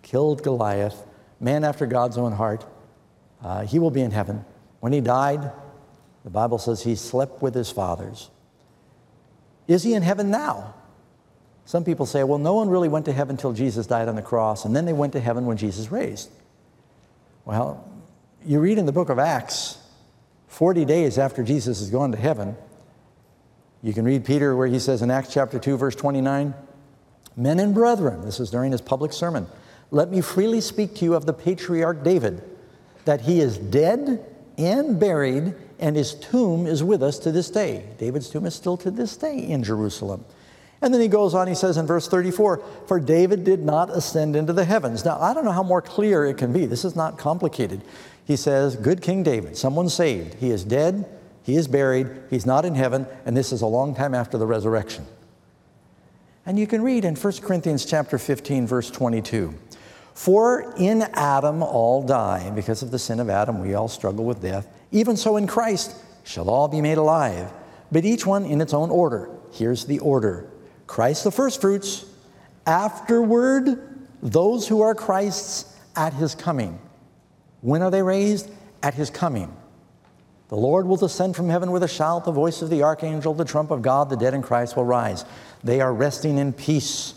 killed 0.03 0.43
Goliath, 0.43 1.05
man 1.39 1.63
after 1.63 1.85
God's 1.85 2.17
own 2.17 2.31
heart. 2.31 2.65
Uh, 3.43 3.65
he 3.65 3.79
will 3.79 3.91
be 3.91 4.01
in 4.01 4.11
heaven. 4.11 4.43
When 4.79 4.93
he 4.93 5.01
died, 5.01 5.51
the 6.23 6.29
Bible 6.29 6.57
says 6.57 6.83
he 6.83 6.95
slept 6.95 7.41
with 7.41 7.55
his 7.55 7.71
fathers. 7.71 8.29
Is 9.67 9.83
he 9.83 9.93
in 9.93 10.01
heaven 10.03 10.29
now? 10.31 10.73
Some 11.69 11.83
people 11.83 12.07
say, 12.07 12.23
well, 12.23 12.39
no 12.39 12.55
one 12.55 12.67
really 12.67 12.89
went 12.89 13.05
to 13.05 13.13
heaven 13.13 13.35
until 13.35 13.53
Jesus 13.53 13.85
died 13.85 14.07
on 14.07 14.15
the 14.15 14.23
cross, 14.23 14.65
and 14.65 14.75
then 14.75 14.85
they 14.85 14.91
went 14.91 15.13
to 15.13 15.19
heaven 15.19 15.45
when 15.45 15.55
Jesus 15.55 15.91
raised. 15.91 16.31
Well, 17.45 17.87
you 18.43 18.59
read 18.59 18.79
in 18.79 18.87
the 18.87 18.91
book 18.91 19.09
of 19.09 19.19
Acts, 19.19 19.77
40 20.47 20.83
days 20.83 21.19
after 21.19 21.43
Jesus 21.43 21.77
has 21.77 21.91
gone 21.91 22.11
to 22.11 22.17
heaven, 22.17 22.55
you 23.83 23.93
can 23.93 24.03
read 24.03 24.25
Peter 24.25 24.55
where 24.55 24.65
he 24.65 24.79
says 24.79 25.03
in 25.03 25.11
Acts 25.11 25.31
chapter 25.31 25.59
2, 25.59 25.77
verse 25.77 25.95
29, 25.95 26.55
Men 27.37 27.59
and 27.59 27.75
brethren, 27.75 28.21
this 28.21 28.39
is 28.39 28.49
during 28.49 28.71
his 28.71 28.81
public 28.81 29.13
sermon, 29.13 29.45
let 29.91 30.09
me 30.09 30.21
freely 30.21 30.61
speak 30.61 30.95
to 30.95 31.05
you 31.05 31.13
of 31.13 31.27
the 31.27 31.33
patriarch 31.33 32.03
David, 32.03 32.41
that 33.05 33.21
he 33.21 33.41
is 33.41 33.59
dead 33.59 34.25
and 34.57 34.99
buried, 34.99 35.53
and 35.77 35.95
his 35.95 36.15
tomb 36.15 36.65
is 36.65 36.83
with 36.83 37.03
us 37.03 37.19
to 37.19 37.31
this 37.31 37.51
day. 37.51 37.85
David's 37.99 38.27
tomb 38.27 38.47
is 38.47 38.55
still 38.55 38.77
to 38.77 38.89
this 38.89 39.15
day 39.15 39.37
in 39.37 39.63
Jerusalem. 39.63 40.25
And 40.81 40.93
then 40.93 41.01
he 41.01 41.07
goes 41.09 41.33
on, 41.33 41.47
he 41.47 41.55
says 41.55 41.77
in 41.77 41.85
verse 41.85 42.07
34, 42.07 42.63
For 42.87 42.99
David 42.99 43.43
did 43.43 43.63
not 43.63 43.89
ascend 43.89 44.35
into 44.35 44.53
the 44.53 44.63
heavens. 44.63 45.03
Now, 45.03 45.19
I 45.19 45.33
don't 45.33 45.43
know 45.43 45.51
how 45.51 45.63
more 45.63 45.81
clear 45.81 46.25
it 46.25 46.37
can 46.37 46.53
be. 46.53 46.65
This 46.65 46.85
is 46.85 46.95
not 46.95 47.17
complicated. 47.17 47.81
He 48.23 48.37
says, 48.37 48.75
Good 48.75 49.01
King 49.01 49.23
David, 49.23 49.57
someone 49.57 49.89
saved. 49.89 50.35
He 50.35 50.51
is 50.51 50.63
dead, 50.63 51.05
he 51.43 51.55
is 51.55 51.67
buried, 51.67 52.09
he's 52.29 52.45
not 52.45 52.63
in 52.63 52.75
heaven, 52.75 53.07
and 53.25 53.35
this 53.35 53.51
is 53.51 53.61
a 53.61 53.67
long 53.67 53.93
time 53.93 54.13
after 54.13 54.37
the 54.37 54.45
resurrection. 54.45 55.05
And 56.45 56.57
you 56.57 56.65
can 56.65 56.81
read 56.81 57.05
in 57.05 57.15
1 57.15 57.33
Corinthians 57.41 57.85
chapter 57.85 58.17
15, 58.17 58.65
verse 58.65 58.89
22. 58.89 59.53
For 60.13 60.73
in 60.77 61.03
Adam 61.13 61.61
all 61.61 62.01
die, 62.03 62.51
because 62.51 62.81
of 62.81 62.91
the 62.91 62.99
sin 62.99 63.19
of 63.19 63.29
Adam, 63.29 63.61
we 63.61 63.73
all 63.73 63.87
struggle 63.87 64.25
with 64.25 64.41
death. 64.41 64.67
Even 64.91 65.15
so 65.15 65.37
in 65.37 65.47
Christ 65.47 65.95
shall 66.23 66.49
all 66.49 66.67
be 66.67 66.81
made 66.81 66.97
alive, 66.97 67.51
but 67.91 68.05
each 68.05 68.25
one 68.25 68.45
in 68.45 68.61
its 68.61 68.73
own 68.73 68.89
order. 68.89 69.29
Here's 69.51 69.85
the 69.85 69.99
order 69.99 70.48
Christ 70.89 71.23
the 71.23 71.29
firstfruits, 71.29 72.03
afterward, 72.65 73.79
those 74.23 74.67
who 74.67 74.81
are 74.81 74.95
Christ's 74.95 75.77
at 75.95 76.13
his 76.13 76.33
coming. 76.33 76.79
When 77.61 77.83
are 77.83 77.91
they 77.91 78.01
raised? 78.01 78.49
At 78.81 78.95
his 78.95 79.11
coming. 79.11 79.55
The 80.47 80.55
Lord 80.55 80.87
will 80.87 80.97
descend 80.97 81.35
from 81.35 81.47
heaven 81.47 81.69
with 81.69 81.83
a 81.83 81.87
shout, 81.87 82.25
the 82.25 82.31
voice 82.31 82.63
of 82.63 82.71
the 82.71 82.81
archangel, 82.81 83.35
the 83.35 83.45
trump 83.45 83.69
of 83.69 83.83
God, 83.83 84.09
the 84.09 84.17
dead 84.17 84.33
in 84.33 84.41
Christ 84.41 84.75
will 84.75 84.83
rise. 84.83 85.25
They 85.63 85.79
are 85.79 85.93
resting 85.93 86.39
in 86.39 86.53
peace. 86.53 87.13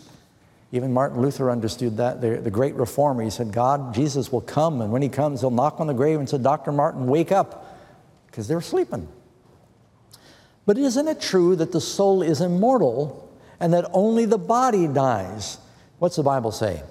Even 0.71 0.93
Martin 0.93 1.19
Luther 1.19 1.49
understood 1.49 1.97
that, 1.97 2.21
the, 2.21 2.35
the 2.37 2.51
great 2.51 2.75
reformer. 2.75 3.23
He 3.23 3.31
said, 3.31 3.51
God, 3.51 3.95
Jesus 3.95 4.31
will 4.31 4.41
come, 4.41 4.81
and 4.81 4.91
when 4.91 5.01
he 5.01 5.09
comes, 5.09 5.39
he'll 5.39 5.49
knock 5.49 5.79
on 5.79 5.87
the 5.87 5.95
grave 5.95 6.19
and 6.19 6.29
say, 6.29 6.37
Dr. 6.37 6.71
Martin, 6.71 7.07
wake 7.07 7.31
up, 7.31 7.75
because 8.27 8.47
they're 8.47 8.61
sleeping. 8.61 9.07
But 10.67 10.77
isn't 10.77 11.07
it 11.07 11.19
true 11.19 11.55
that 11.55 11.71
the 11.71 11.81
soul 11.81 12.21
is 12.21 12.39
immortal 12.39 13.22
and 13.63 13.73
that 13.73 13.89
only 13.93 14.25
the 14.25 14.37
body 14.37 14.87
dies? 14.87 15.57
What's 15.97 16.17
the 16.17 16.23
Bible 16.23 16.51
say? 16.51 16.83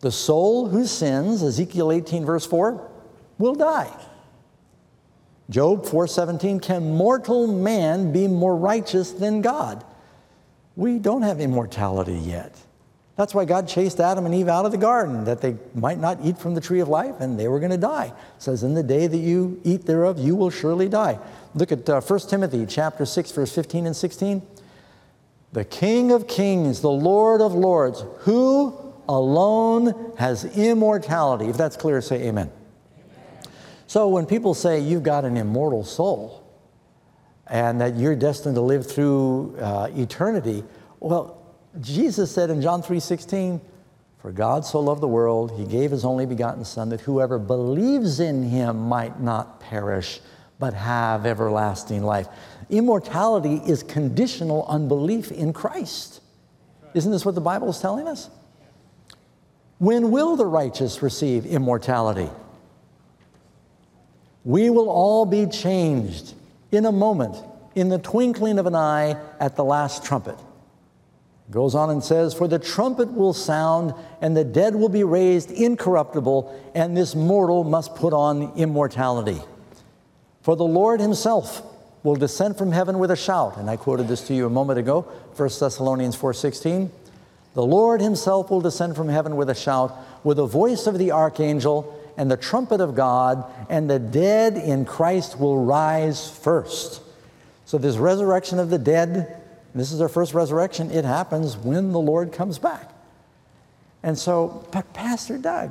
The 0.00 0.10
soul 0.10 0.68
who 0.68 0.84
sins, 0.84 1.44
Ezekiel 1.44 1.92
18, 1.92 2.26
verse 2.26 2.44
4, 2.44 2.90
will 3.38 3.54
die. 3.54 3.88
Job 5.48 5.84
4:17 5.86 6.60
can 6.60 6.92
mortal 6.96 7.46
man 7.46 8.12
be 8.12 8.26
more 8.26 8.56
righteous 8.56 9.12
than 9.12 9.42
God? 9.42 9.84
We 10.74 10.98
don't 10.98 11.22
have 11.22 11.40
immortality 11.40 12.18
yet. 12.18 12.52
That's 13.14 13.32
why 13.32 13.44
God 13.44 13.68
chased 13.68 14.00
Adam 14.00 14.26
and 14.26 14.34
Eve 14.34 14.48
out 14.48 14.66
of 14.66 14.72
the 14.72 14.78
garden, 14.78 15.24
that 15.24 15.40
they 15.40 15.56
might 15.74 15.98
not 15.98 16.18
eat 16.24 16.36
from 16.36 16.54
the 16.54 16.60
tree 16.60 16.80
of 16.80 16.88
life 16.88 17.20
and 17.20 17.38
they 17.38 17.46
were 17.46 17.60
going 17.60 17.70
to 17.70 17.76
die. 17.78 18.06
It 18.06 18.42
says, 18.42 18.64
In 18.64 18.74
the 18.74 18.82
day 18.82 19.06
that 19.06 19.16
you 19.16 19.60
eat 19.62 19.86
thereof, 19.86 20.18
you 20.18 20.34
will 20.34 20.50
surely 20.50 20.88
die. 20.88 21.20
Look 21.54 21.70
at 21.70 21.88
uh, 21.88 22.00
1 22.00 22.20
Timothy 22.28 22.66
chapter 22.66 23.06
6, 23.06 23.30
verse 23.30 23.54
15 23.54 23.86
and 23.86 23.96
16. 23.96 24.42
The 25.52 25.64
King 25.64 26.12
of 26.12 26.28
kings, 26.28 26.80
the 26.80 26.90
Lord 26.90 27.40
of 27.40 27.54
lords, 27.54 28.04
who 28.20 28.88
alone 29.08 30.12
has 30.18 30.44
immortality. 30.56 31.46
If 31.46 31.56
that's 31.56 31.76
clear, 31.76 32.00
say 32.00 32.16
amen. 32.28 32.50
amen. 33.00 33.52
So 33.86 34.08
when 34.08 34.26
people 34.26 34.52
say 34.52 34.80
you've 34.80 35.02
got 35.02 35.24
an 35.24 35.36
immortal 35.36 35.84
soul 35.84 36.44
and 37.46 37.80
that 37.80 37.96
you're 37.96 38.14
destined 38.14 38.56
to 38.56 38.60
live 38.60 38.86
through 38.86 39.56
uh, 39.58 39.88
eternity, 39.96 40.64
well, 41.00 41.40
Jesus 41.80 42.30
said 42.30 42.50
in 42.50 42.60
John 42.60 42.82
3:16, 42.82 43.60
"For 44.18 44.32
God 44.32 44.66
so 44.66 44.80
loved 44.80 45.00
the 45.00 45.08
world, 45.08 45.52
he 45.52 45.64
gave 45.64 45.90
his 45.90 46.04
only 46.04 46.26
begotten 46.26 46.64
son 46.64 46.90
that 46.90 47.02
whoever 47.02 47.38
believes 47.38 48.20
in 48.20 48.42
him 48.42 48.88
might 48.88 49.22
not 49.22 49.60
perish, 49.60 50.20
but 50.58 50.74
have 50.74 51.24
everlasting 51.24 52.02
life." 52.02 52.28
Immortality 52.70 53.62
is 53.66 53.82
conditional 53.82 54.62
on 54.62 54.88
belief 54.88 55.32
in 55.32 55.52
Christ. 55.52 56.20
Isn't 56.94 57.12
this 57.12 57.24
what 57.24 57.34
the 57.34 57.40
Bible 57.40 57.70
is 57.70 57.80
telling 57.80 58.06
us? 58.06 58.28
When 59.78 60.10
will 60.10 60.36
the 60.36 60.46
righteous 60.46 61.02
receive 61.02 61.46
immortality? 61.46 62.28
We 64.44 64.70
will 64.70 64.90
all 64.90 65.24
be 65.24 65.46
changed 65.46 66.34
in 66.72 66.84
a 66.84 66.92
moment, 66.92 67.36
in 67.74 67.88
the 67.88 67.98
twinkling 67.98 68.58
of 68.58 68.66
an 68.66 68.74
eye 68.74 69.16
at 69.40 69.56
the 69.56 69.64
last 69.64 70.04
trumpet. 70.04 70.38
Goes 71.50 71.74
on 71.74 71.88
and 71.88 72.04
says, 72.04 72.34
For 72.34 72.46
the 72.46 72.58
trumpet 72.58 73.10
will 73.12 73.32
sound, 73.32 73.94
and 74.20 74.36
the 74.36 74.44
dead 74.44 74.74
will 74.74 74.90
be 74.90 75.04
raised 75.04 75.50
incorruptible, 75.50 76.54
and 76.74 76.94
this 76.94 77.14
mortal 77.14 77.64
must 77.64 77.94
put 77.94 78.12
on 78.12 78.52
immortality. 78.56 79.40
For 80.42 80.56
the 80.56 80.64
Lord 80.64 81.00
himself 81.00 81.62
will 82.02 82.16
descend 82.16 82.56
from 82.56 82.72
heaven 82.72 82.98
with 82.98 83.10
a 83.10 83.16
shout. 83.16 83.56
And 83.56 83.68
I 83.68 83.76
quoted 83.76 84.08
this 84.08 84.26
to 84.28 84.34
you 84.34 84.46
a 84.46 84.50
moment 84.50 84.78
ago, 84.78 85.02
1 85.36 85.60
Thessalonians 85.60 86.16
4:16. 86.16 86.90
The 87.54 87.64
Lord 87.64 88.00
himself 88.00 88.50
will 88.50 88.60
descend 88.60 88.94
from 88.94 89.08
heaven 89.08 89.36
with 89.36 89.50
a 89.50 89.54
shout, 89.54 89.96
with 90.22 90.36
the 90.36 90.46
voice 90.46 90.86
of 90.86 90.98
the 90.98 91.12
archangel 91.12 91.94
and 92.16 92.30
the 92.30 92.36
trumpet 92.36 92.80
of 92.80 92.94
God, 92.94 93.44
and 93.68 93.88
the 93.88 93.98
dead 93.98 94.56
in 94.56 94.84
Christ 94.84 95.38
will 95.38 95.64
rise 95.64 96.28
first. 96.28 97.00
So 97.64 97.78
this 97.78 97.96
resurrection 97.96 98.58
of 98.58 98.70
the 98.70 98.78
dead 98.78 99.38
this 99.74 99.92
is 99.92 100.00
our 100.00 100.08
first 100.08 100.34
resurrection. 100.34 100.90
It 100.90 101.04
happens 101.04 101.56
when 101.56 101.92
the 101.92 102.00
Lord 102.00 102.32
comes 102.32 102.58
back. 102.58 102.90
And 104.02 104.18
so, 104.18 104.66
but 104.72 104.92
Pastor 104.92 105.38
Doug, 105.38 105.70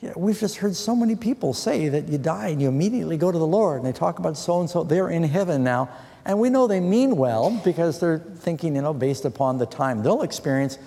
yeah, 0.00 0.12
we've 0.16 0.38
just 0.38 0.56
heard 0.56 0.74
so 0.74 0.96
many 0.96 1.14
people 1.14 1.52
say 1.52 1.88
that 1.90 2.08
you 2.08 2.16
die 2.16 2.48
and 2.48 2.60
you 2.60 2.68
immediately 2.68 3.18
go 3.18 3.30
to 3.30 3.38
the 3.38 3.46
Lord, 3.46 3.78
and 3.78 3.86
they 3.86 3.96
talk 3.96 4.18
about 4.18 4.36
so 4.36 4.60
and 4.60 4.70
so, 4.70 4.82
they're 4.82 5.10
in 5.10 5.22
heaven 5.22 5.62
now. 5.62 5.90
And 6.24 6.38
we 6.38 6.48
know 6.48 6.66
they 6.66 6.80
mean 6.80 7.16
well 7.16 7.60
because 7.64 8.00
they're 8.00 8.18
thinking, 8.18 8.76
you 8.76 8.82
know, 8.82 8.94
based 8.94 9.24
upon 9.24 9.58
the 9.58 9.66
time 9.66 10.02
they'll 10.02 10.22
experience, 10.22 10.78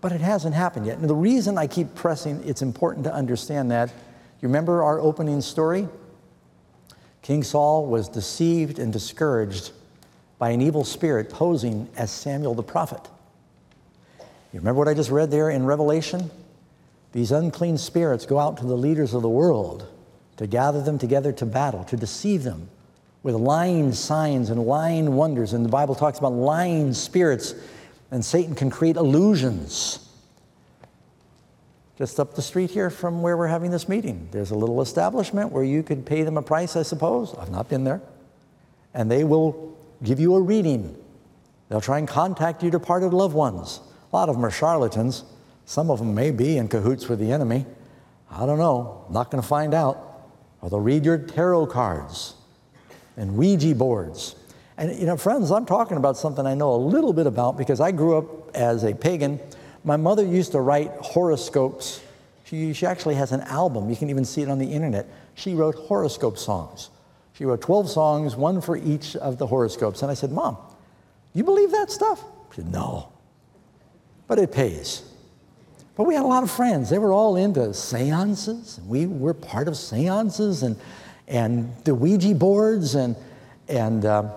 but 0.00 0.12
it 0.12 0.20
hasn't 0.20 0.54
happened 0.54 0.86
yet. 0.86 0.98
And 0.98 1.08
the 1.08 1.14
reason 1.14 1.58
I 1.58 1.66
keep 1.66 1.94
pressing, 1.94 2.42
it's 2.46 2.62
important 2.62 3.04
to 3.04 3.12
understand 3.12 3.70
that. 3.70 3.90
You 4.40 4.48
remember 4.48 4.82
our 4.82 5.00
opening 5.00 5.42
story? 5.42 5.86
King 7.22 7.42
Saul 7.42 7.86
was 7.86 8.08
deceived 8.08 8.78
and 8.78 8.90
discouraged 8.90 9.72
by 10.38 10.50
an 10.50 10.62
evil 10.62 10.84
spirit 10.84 11.28
posing 11.28 11.88
as 11.96 12.10
Samuel 12.10 12.54
the 12.54 12.62
prophet. 12.62 13.06
You 14.52 14.60
remember 14.60 14.78
what 14.78 14.88
I 14.88 14.94
just 14.94 15.10
read 15.10 15.30
there 15.30 15.50
in 15.50 15.66
Revelation? 15.66 16.30
These 17.12 17.32
unclean 17.32 17.78
spirits 17.78 18.26
go 18.26 18.38
out 18.38 18.56
to 18.58 18.66
the 18.66 18.76
leaders 18.76 19.14
of 19.14 19.22
the 19.22 19.28
world 19.28 19.86
to 20.36 20.46
gather 20.46 20.80
them 20.80 20.98
together 20.98 21.32
to 21.32 21.46
battle, 21.46 21.84
to 21.84 21.96
deceive 21.96 22.44
them 22.44 22.68
with 23.22 23.34
lying 23.34 23.92
signs 23.92 24.50
and 24.50 24.64
lying 24.64 25.14
wonders. 25.14 25.52
And 25.52 25.64
the 25.64 25.68
Bible 25.68 25.94
talks 25.94 26.18
about 26.18 26.32
lying 26.32 26.94
spirits, 26.94 27.54
and 28.10 28.24
Satan 28.24 28.54
can 28.54 28.70
create 28.70 28.96
illusions. 28.96 30.08
Just 31.98 32.18
up 32.18 32.34
the 32.34 32.42
street 32.42 32.70
here 32.70 32.88
from 32.88 33.20
where 33.20 33.36
we're 33.36 33.48
having 33.48 33.70
this 33.70 33.86
meeting, 33.88 34.28
there's 34.30 34.52
a 34.52 34.54
little 34.54 34.80
establishment 34.80 35.52
where 35.52 35.64
you 35.64 35.82
could 35.82 36.06
pay 36.06 36.22
them 36.22 36.38
a 36.38 36.42
price, 36.42 36.74
I 36.74 36.82
suppose. 36.82 37.34
I've 37.34 37.50
not 37.50 37.68
been 37.68 37.84
there. 37.84 38.00
And 38.94 39.10
they 39.10 39.24
will 39.24 39.76
give 40.02 40.18
you 40.18 40.34
a 40.36 40.40
reading. 40.40 40.96
They'll 41.68 41.82
try 41.82 41.98
and 41.98 42.08
contact 42.08 42.62
your 42.62 42.70
departed 42.70 43.12
loved 43.12 43.34
ones. 43.34 43.80
A 44.10 44.16
lot 44.16 44.30
of 44.30 44.36
them 44.36 44.44
are 44.46 44.50
charlatans. 44.50 45.24
Some 45.70 45.88
of 45.88 46.00
them 46.00 46.16
may 46.16 46.32
be 46.32 46.56
in 46.56 46.66
cahoots 46.66 47.08
with 47.08 47.20
the 47.20 47.30
enemy. 47.30 47.64
I 48.28 48.44
don't 48.44 48.58
know. 48.58 49.04
Not 49.08 49.30
going 49.30 49.40
to 49.40 49.46
find 49.46 49.72
out. 49.72 50.26
Or 50.60 50.68
they'll 50.68 50.80
read 50.80 51.04
your 51.04 51.16
tarot 51.16 51.66
cards 51.66 52.34
and 53.16 53.36
Ouija 53.36 53.72
boards. 53.76 54.34
And, 54.76 54.98
you 54.98 55.06
know, 55.06 55.16
friends, 55.16 55.52
I'm 55.52 55.66
talking 55.66 55.96
about 55.96 56.16
something 56.16 56.44
I 56.44 56.54
know 56.54 56.74
a 56.74 56.82
little 56.82 57.12
bit 57.12 57.28
about 57.28 57.56
because 57.56 57.80
I 57.80 57.92
grew 57.92 58.18
up 58.18 58.56
as 58.56 58.82
a 58.82 58.92
pagan. 58.92 59.38
My 59.84 59.96
mother 59.96 60.26
used 60.26 60.50
to 60.52 60.60
write 60.60 60.90
horoscopes. 61.02 62.02
She, 62.42 62.72
she 62.72 62.84
actually 62.84 63.14
has 63.14 63.30
an 63.30 63.42
album. 63.42 63.88
You 63.88 63.94
can 63.94 64.10
even 64.10 64.24
see 64.24 64.42
it 64.42 64.48
on 64.48 64.58
the 64.58 64.72
internet. 64.72 65.06
She 65.36 65.54
wrote 65.54 65.76
horoscope 65.76 66.36
songs. 66.36 66.90
She 67.34 67.44
wrote 67.44 67.60
12 67.60 67.88
songs, 67.88 68.34
one 68.34 68.60
for 68.60 68.76
each 68.76 69.14
of 69.14 69.38
the 69.38 69.46
horoscopes. 69.46 70.02
And 70.02 70.10
I 70.10 70.14
said, 70.14 70.32
Mom, 70.32 70.56
you 71.32 71.44
believe 71.44 71.70
that 71.70 71.92
stuff? 71.92 72.24
She 72.56 72.62
said, 72.62 72.72
No. 72.72 73.12
But 74.26 74.40
it 74.40 74.50
pays. 74.50 75.04
But 76.00 76.06
we 76.06 76.14
had 76.14 76.24
a 76.24 76.28
lot 76.28 76.42
of 76.42 76.50
friends. 76.50 76.88
They 76.88 76.96
were 76.96 77.12
all 77.12 77.36
into 77.36 77.74
seances. 77.74 78.80
We 78.86 79.04
were 79.04 79.34
part 79.34 79.68
of 79.68 79.76
seances 79.76 80.62
and, 80.62 80.76
and 81.28 81.76
the 81.84 81.94
Ouija 81.94 82.34
boards. 82.34 82.94
And, 82.94 83.14
and 83.68 84.06
uh, 84.06 84.32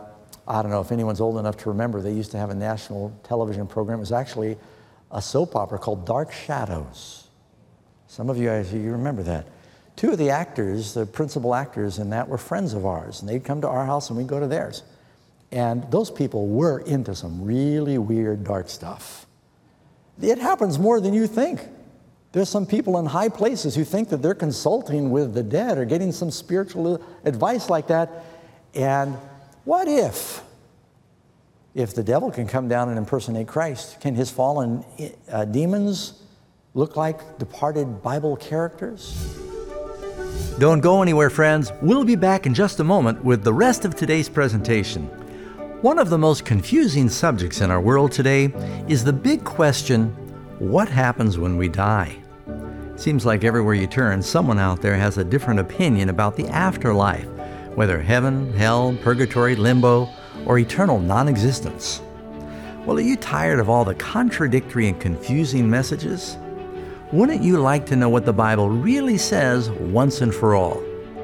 I 0.45 0.61
don't 0.61 0.71
know 0.71 0.81
if 0.81 0.91
anyone's 0.91 1.21
old 1.21 1.37
enough 1.37 1.55
to 1.59 1.69
remember, 1.69 2.01
they 2.01 2.11
used 2.11 2.31
to 2.31 2.37
have 2.37 2.49
a 2.49 2.53
national 2.53 3.17
television 3.23 3.65
program. 3.65 3.99
It 3.99 4.01
was 4.01 4.11
actually 4.11 4.57
a 5.09 5.21
soap 5.21 5.55
opera 5.55 5.79
called 5.79 6.05
Dark 6.05 6.33
Shadows. 6.33 7.29
Some 8.07 8.29
of 8.29 8.37
you, 8.37 8.51
you 8.51 8.91
remember 8.91 9.23
that. 9.23 9.47
Two 9.95 10.11
of 10.11 10.17
the 10.17 10.31
actors, 10.31 10.93
the 10.93 11.05
principal 11.05 11.55
actors 11.55 11.97
in 11.97 12.09
that, 12.09 12.27
were 12.27 12.37
friends 12.37 12.73
of 12.73 12.85
ours, 12.85 13.21
and 13.21 13.29
they'd 13.29 13.45
come 13.45 13.61
to 13.61 13.69
our 13.69 13.85
house 13.85 14.09
and 14.09 14.17
we'd 14.17 14.27
go 14.27 14.41
to 14.41 14.47
theirs. 14.47 14.83
And 15.53 15.89
those 15.89 16.11
people 16.11 16.45
were 16.49 16.79
into 16.79 17.15
some 17.15 17.41
really 17.41 17.97
weird, 17.97 18.43
dark 18.43 18.67
stuff. 18.67 19.27
It 20.23 20.39
happens 20.39 20.79
more 20.79 21.01
than 21.01 21.13
you 21.13 21.27
think. 21.27 21.67
There's 22.31 22.49
some 22.49 22.65
people 22.65 22.97
in 22.97 23.05
high 23.05 23.29
places 23.29 23.75
who 23.75 23.83
think 23.83 24.09
that 24.09 24.21
they're 24.21 24.33
consulting 24.33 25.11
with 25.11 25.33
the 25.33 25.43
dead 25.43 25.77
or 25.77 25.85
getting 25.85 26.11
some 26.11 26.31
spiritual 26.31 27.03
advice 27.25 27.69
like 27.69 27.87
that. 27.87 28.25
And 28.73 29.15
what 29.65 29.87
if 29.87 30.41
if 31.75 31.95
the 31.95 32.03
devil 32.03 32.31
can 32.31 32.47
come 32.47 32.67
down 32.67 32.89
and 32.89 32.97
impersonate 32.97 33.47
Christ, 33.47 33.99
can 33.99 34.15
his 34.15 34.29
fallen 34.29 34.85
uh, 35.31 35.45
demons 35.45 36.21
look 36.73 36.95
like 36.95 37.39
departed 37.39 38.01
Bible 38.01 38.35
characters? 38.35 39.37
Don't 40.59 40.81
go 40.81 41.01
anywhere, 41.01 41.31
friends. 41.31 41.71
We'll 41.81 42.03
be 42.03 42.15
back 42.15 42.45
in 42.45 42.53
just 42.53 42.79
a 42.79 42.83
moment 42.83 43.23
with 43.23 43.43
the 43.43 43.53
rest 43.53 43.85
of 43.85 43.95
today's 43.95 44.29
presentation. 44.29 45.09
One 45.83 45.99
of 45.99 46.09
the 46.09 46.17
most 46.17 46.45
confusing 46.45 47.09
subjects 47.09 47.59
in 47.59 47.69
our 47.69 47.81
world 47.81 48.13
today 48.13 48.53
is 48.87 49.03
the 49.03 49.11
big 49.11 49.43
question 49.43 50.11
what 50.57 50.87
happens 50.87 51.37
when 51.37 51.57
we 51.57 51.67
die? 51.67 52.15
Seems 52.95 53.25
like 53.25 53.43
everywhere 53.43 53.73
you 53.73 53.85
turn, 53.85 54.21
someone 54.21 54.59
out 54.59 54.81
there 54.81 54.95
has 54.95 55.17
a 55.17 55.25
different 55.25 55.59
opinion 55.59 56.07
about 56.07 56.37
the 56.37 56.47
afterlife, 56.47 57.27
whether 57.75 57.99
heaven, 57.99 58.53
hell, 58.53 58.97
purgatory, 59.01 59.57
limbo, 59.57 60.07
or 60.45 60.57
eternal 60.57 61.01
non 61.01 61.27
existence. 61.27 62.01
Well, 62.85 62.95
are 62.95 63.01
you 63.01 63.17
tired 63.17 63.59
of 63.59 63.69
all 63.69 63.83
the 63.83 63.95
contradictory 63.95 64.87
and 64.87 64.97
confusing 65.01 65.69
messages? 65.69 66.37
Wouldn't 67.11 67.43
you 67.43 67.57
like 67.57 67.85
to 67.87 67.97
know 67.97 68.07
what 68.07 68.25
the 68.25 68.31
Bible 68.31 68.69
really 68.69 69.17
says 69.17 69.69
once 69.69 70.21
and 70.21 70.33
for 70.33 70.55
all? 70.55 70.81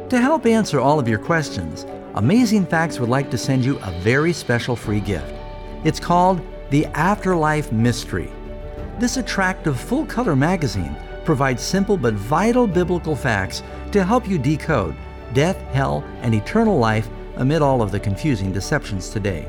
To 0.09 0.19
help 0.19 0.45
answer 0.45 0.81
all 0.81 0.99
of 0.99 1.07
your 1.07 1.19
questions, 1.19 1.85
Amazing 2.15 2.65
Facts 2.65 2.99
would 2.99 3.09
like 3.09 3.29
to 3.29 3.37
send 3.37 3.63
you 3.63 3.77
a 3.77 3.91
very 3.99 4.33
special 4.33 4.75
free 4.75 4.99
gift. 4.99 5.31
It's 5.83 5.99
called 5.99 6.41
The 6.71 6.87
Afterlife 6.87 7.71
Mystery. 7.71 8.31
This 8.97 9.17
attractive 9.17 9.79
full 9.79 10.07
color 10.07 10.35
magazine 10.35 10.95
provides 11.23 11.61
simple 11.61 11.97
but 11.97 12.15
vital 12.15 12.65
biblical 12.65 13.15
facts 13.15 13.61
to 13.91 14.03
help 14.03 14.27
you 14.27 14.39
decode 14.39 14.95
death, 15.33 15.57
hell, 15.71 16.03
and 16.21 16.33
eternal 16.33 16.79
life 16.79 17.07
amid 17.35 17.61
all 17.61 17.79
of 17.79 17.91
the 17.91 17.99
confusing 17.99 18.51
deceptions 18.51 19.11
today. 19.11 19.47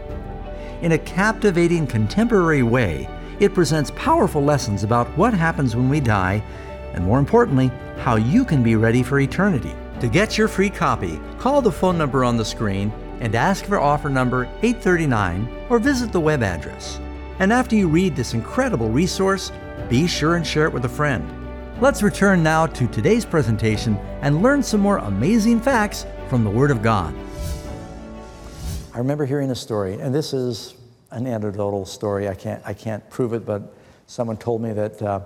In 0.82 0.92
a 0.92 0.98
captivating 0.98 1.86
contemporary 1.86 2.62
way, 2.62 3.08
it 3.40 3.54
presents 3.54 3.90
powerful 3.92 4.44
lessons 4.44 4.84
about 4.84 5.08
what 5.16 5.32
happens 5.32 5.74
when 5.74 5.88
we 5.88 5.98
die, 5.98 6.42
and 6.92 7.02
more 7.02 7.18
importantly, 7.18 7.70
how 8.00 8.16
you 8.16 8.44
can 8.44 8.62
be 8.62 8.76
ready 8.76 9.02
for 9.02 9.18
eternity. 9.18 9.74
To 10.00 10.08
get 10.08 10.38
your 10.38 10.48
free 10.48 10.70
copy, 10.70 11.20
call 11.38 11.60
the 11.60 11.70
phone 11.70 11.98
number 11.98 12.24
on 12.24 12.38
the 12.38 12.44
screen 12.44 12.90
and 13.20 13.34
ask 13.34 13.66
for 13.66 13.78
offer 13.78 14.08
number 14.08 14.44
839 14.62 15.66
or 15.68 15.78
visit 15.78 16.10
the 16.10 16.18
web 16.18 16.42
address. 16.42 16.98
And 17.38 17.52
after 17.52 17.76
you 17.76 17.86
read 17.86 18.16
this 18.16 18.32
incredible 18.32 18.88
resource, 18.88 19.52
be 19.90 20.06
sure 20.06 20.36
and 20.36 20.46
share 20.46 20.64
it 20.64 20.72
with 20.72 20.86
a 20.86 20.88
friend. 20.88 21.30
Let's 21.82 22.02
return 22.02 22.42
now 22.42 22.64
to 22.66 22.86
today's 22.86 23.26
presentation 23.26 23.96
and 24.22 24.42
learn 24.42 24.62
some 24.62 24.80
more 24.80 24.96
amazing 24.98 25.60
facts 25.60 26.06
from 26.30 26.44
the 26.44 26.50
Word 26.50 26.70
of 26.70 26.82
God. 26.82 27.14
I 28.94 28.98
remember 28.98 29.26
hearing 29.26 29.50
a 29.50 29.54
story, 29.54 30.00
and 30.00 30.14
this 30.14 30.32
is 30.32 30.76
an 31.10 31.26
anecdotal 31.26 31.84
story. 31.84 32.26
I 32.26 32.34
can't, 32.34 32.62
I 32.64 32.72
can't 32.72 33.08
prove 33.10 33.34
it, 33.34 33.44
but 33.44 33.74
someone 34.06 34.38
told 34.38 34.62
me 34.62 34.72
that 34.72 35.02
uh, 35.02 35.20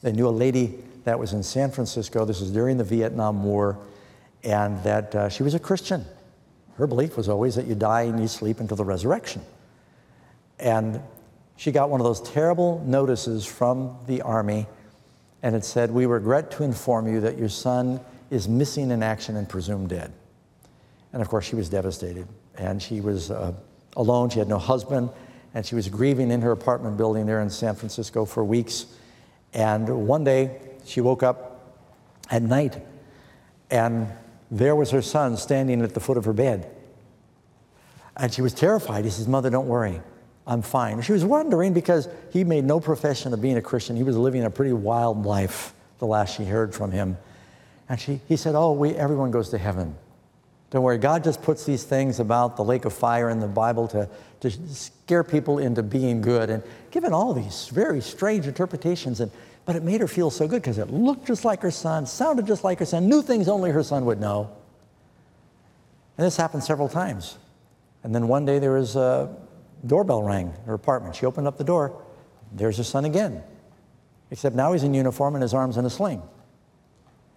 they 0.00 0.12
knew 0.12 0.28
a 0.28 0.30
lady 0.30 0.78
that 1.02 1.18
was 1.18 1.32
in 1.32 1.42
San 1.42 1.72
Francisco. 1.72 2.24
This 2.24 2.40
was 2.40 2.52
during 2.52 2.78
the 2.78 2.84
Vietnam 2.84 3.42
War, 3.42 3.78
and 4.44 4.82
that 4.82 5.14
uh, 5.14 5.28
she 5.28 5.42
was 5.42 5.54
a 5.54 5.58
Christian. 5.58 6.04
Her 6.76 6.86
belief 6.86 7.16
was 7.16 7.28
always 7.28 7.54
that 7.54 7.66
you 7.66 7.74
die 7.74 8.02
and 8.02 8.20
you 8.20 8.28
sleep 8.28 8.60
until 8.60 8.76
the 8.76 8.84
resurrection. 8.84 9.42
And 10.58 11.00
she 11.56 11.70
got 11.70 11.90
one 11.90 12.00
of 12.00 12.04
those 12.04 12.20
terrible 12.20 12.82
notices 12.86 13.44
from 13.44 13.96
the 14.06 14.22
Army, 14.22 14.66
and 15.42 15.54
it 15.54 15.64
said, 15.64 15.90
We 15.90 16.06
regret 16.06 16.50
to 16.52 16.64
inform 16.64 17.12
you 17.12 17.20
that 17.20 17.38
your 17.38 17.48
son 17.48 18.00
is 18.30 18.48
missing 18.48 18.90
in 18.90 19.02
action 19.02 19.36
and 19.36 19.48
presumed 19.48 19.90
dead. 19.90 20.12
And 21.12 21.20
of 21.20 21.28
course, 21.28 21.44
she 21.44 21.56
was 21.56 21.68
devastated. 21.68 22.26
And 22.56 22.82
she 22.82 23.00
was 23.00 23.30
uh, 23.30 23.52
alone. 23.96 24.30
She 24.30 24.38
had 24.38 24.48
no 24.48 24.58
husband, 24.58 25.10
and 25.54 25.64
she 25.64 25.74
was 25.74 25.88
grieving 25.88 26.30
in 26.30 26.40
her 26.40 26.52
apartment 26.52 26.96
building 26.96 27.26
there 27.26 27.40
in 27.40 27.50
San 27.50 27.74
Francisco 27.74 28.24
for 28.24 28.44
weeks. 28.44 28.86
And 29.52 30.06
one 30.06 30.24
day, 30.24 30.58
she 30.84 31.00
woke 31.00 31.22
up 31.22 31.78
at 32.30 32.42
night, 32.42 32.80
and 33.70 34.08
there 34.52 34.76
was 34.76 34.90
her 34.90 35.00
son 35.00 35.38
standing 35.38 35.80
at 35.80 35.94
the 35.94 36.00
foot 36.00 36.18
of 36.18 36.26
her 36.26 36.34
bed. 36.34 36.70
And 38.14 38.32
she 38.32 38.42
was 38.42 38.52
terrified. 38.52 39.04
He 39.04 39.10
says, 39.10 39.26
Mother, 39.26 39.48
don't 39.48 39.66
worry. 39.66 40.02
I'm 40.46 40.60
fine. 40.60 41.00
She 41.00 41.12
was 41.12 41.24
wondering 41.24 41.72
because 41.72 42.06
he 42.30 42.44
made 42.44 42.64
no 42.64 42.78
profession 42.78 43.32
of 43.32 43.40
being 43.40 43.56
a 43.56 43.62
Christian. 43.62 43.96
He 43.96 44.02
was 44.02 44.16
living 44.16 44.44
a 44.44 44.50
pretty 44.50 44.74
wild 44.74 45.24
life, 45.24 45.72
the 45.98 46.06
last 46.06 46.36
she 46.36 46.44
heard 46.44 46.74
from 46.74 46.90
him. 46.90 47.16
And 47.88 47.98
she, 47.98 48.20
he 48.28 48.36
said, 48.36 48.54
Oh, 48.54 48.72
we, 48.72 48.90
everyone 48.90 49.30
goes 49.30 49.48
to 49.50 49.58
heaven. 49.58 49.96
Don't 50.70 50.82
worry, 50.82 50.98
God 50.98 51.24
just 51.24 51.42
puts 51.42 51.64
these 51.64 51.84
things 51.84 52.20
about 52.20 52.56
the 52.56 52.64
lake 52.64 52.84
of 52.84 52.92
fire 52.92 53.30
in 53.30 53.40
the 53.40 53.46
Bible 53.46 53.88
to, 53.88 54.08
to 54.40 54.50
scare 54.50 55.24
people 55.24 55.58
into 55.58 55.82
being 55.82 56.20
good 56.20 56.50
and 56.50 56.62
given 56.90 57.12
all 57.14 57.32
these 57.32 57.68
very 57.68 58.02
strange 58.02 58.46
interpretations. 58.46 59.20
And, 59.20 59.30
but 59.64 59.76
it 59.76 59.82
made 59.82 60.00
her 60.00 60.08
feel 60.08 60.30
so 60.30 60.48
good 60.48 60.62
because 60.62 60.78
it 60.78 60.90
looked 60.90 61.26
just 61.26 61.44
like 61.44 61.62
her 61.62 61.70
son, 61.70 62.06
sounded 62.06 62.46
just 62.46 62.64
like 62.64 62.78
her 62.80 62.84
son, 62.84 63.08
knew 63.08 63.22
things 63.22 63.48
only 63.48 63.70
her 63.70 63.82
son 63.82 64.04
would 64.06 64.20
know. 64.20 64.50
And 66.18 66.26
this 66.26 66.36
happened 66.36 66.64
several 66.64 66.88
times. 66.88 67.38
And 68.02 68.14
then 68.14 68.28
one 68.28 68.44
day 68.44 68.58
there 68.58 68.72
was 68.72 68.96
a 68.96 69.34
doorbell 69.86 70.22
rang 70.22 70.48
in 70.48 70.64
her 70.66 70.74
apartment. 70.74 71.16
She 71.16 71.26
opened 71.26 71.46
up 71.46 71.58
the 71.58 71.64
door. 71.64 72.02
There's 72.52 72.76
her 72.76 72.84
son 72.84 73.04
again. 73.04 73.42
Except 74.30 74.56
now 74.56 74.72
he's 74.72 74.82
in 74.82 74.94
uniform 74.94 75.34
and 75.34 75.42
his 75.42 75.54
arm's 75.54 75.76
in 75.76 75.84
a 75.84 75.90
sling. 75.90 76.22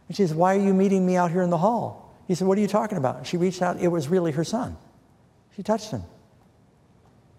And 0.08 0.16
she 0.16 0.24
says, 0.24 0.34
Why 0.34 0.56
are 0.56 0.60
you 0.60 0.74
meeting 0.74 1.06
me 1.06 1.16
out 1.16 1.32
here 1.32 1.42
in 1.42 1.50
the 1.50 1.58
hall? 1.58 2.16
He 2.28 2.36
said, 2.36 2.48
What 2.48 2.58
are 2.58 2.62
you 2.62 2.68
talking 2.68 2.98
about? 2.98 3.28
She 3.28 3.38
reached 3.38 3.62
out, 3.62 3.80
it 3.80 3.88
was 3.88 4.08
really 4.08 4.32
her 4.32 4.44
son. 4.44 4.78
She 5.56 5.64
touched 5.64 5.92
him. 5.92 6.04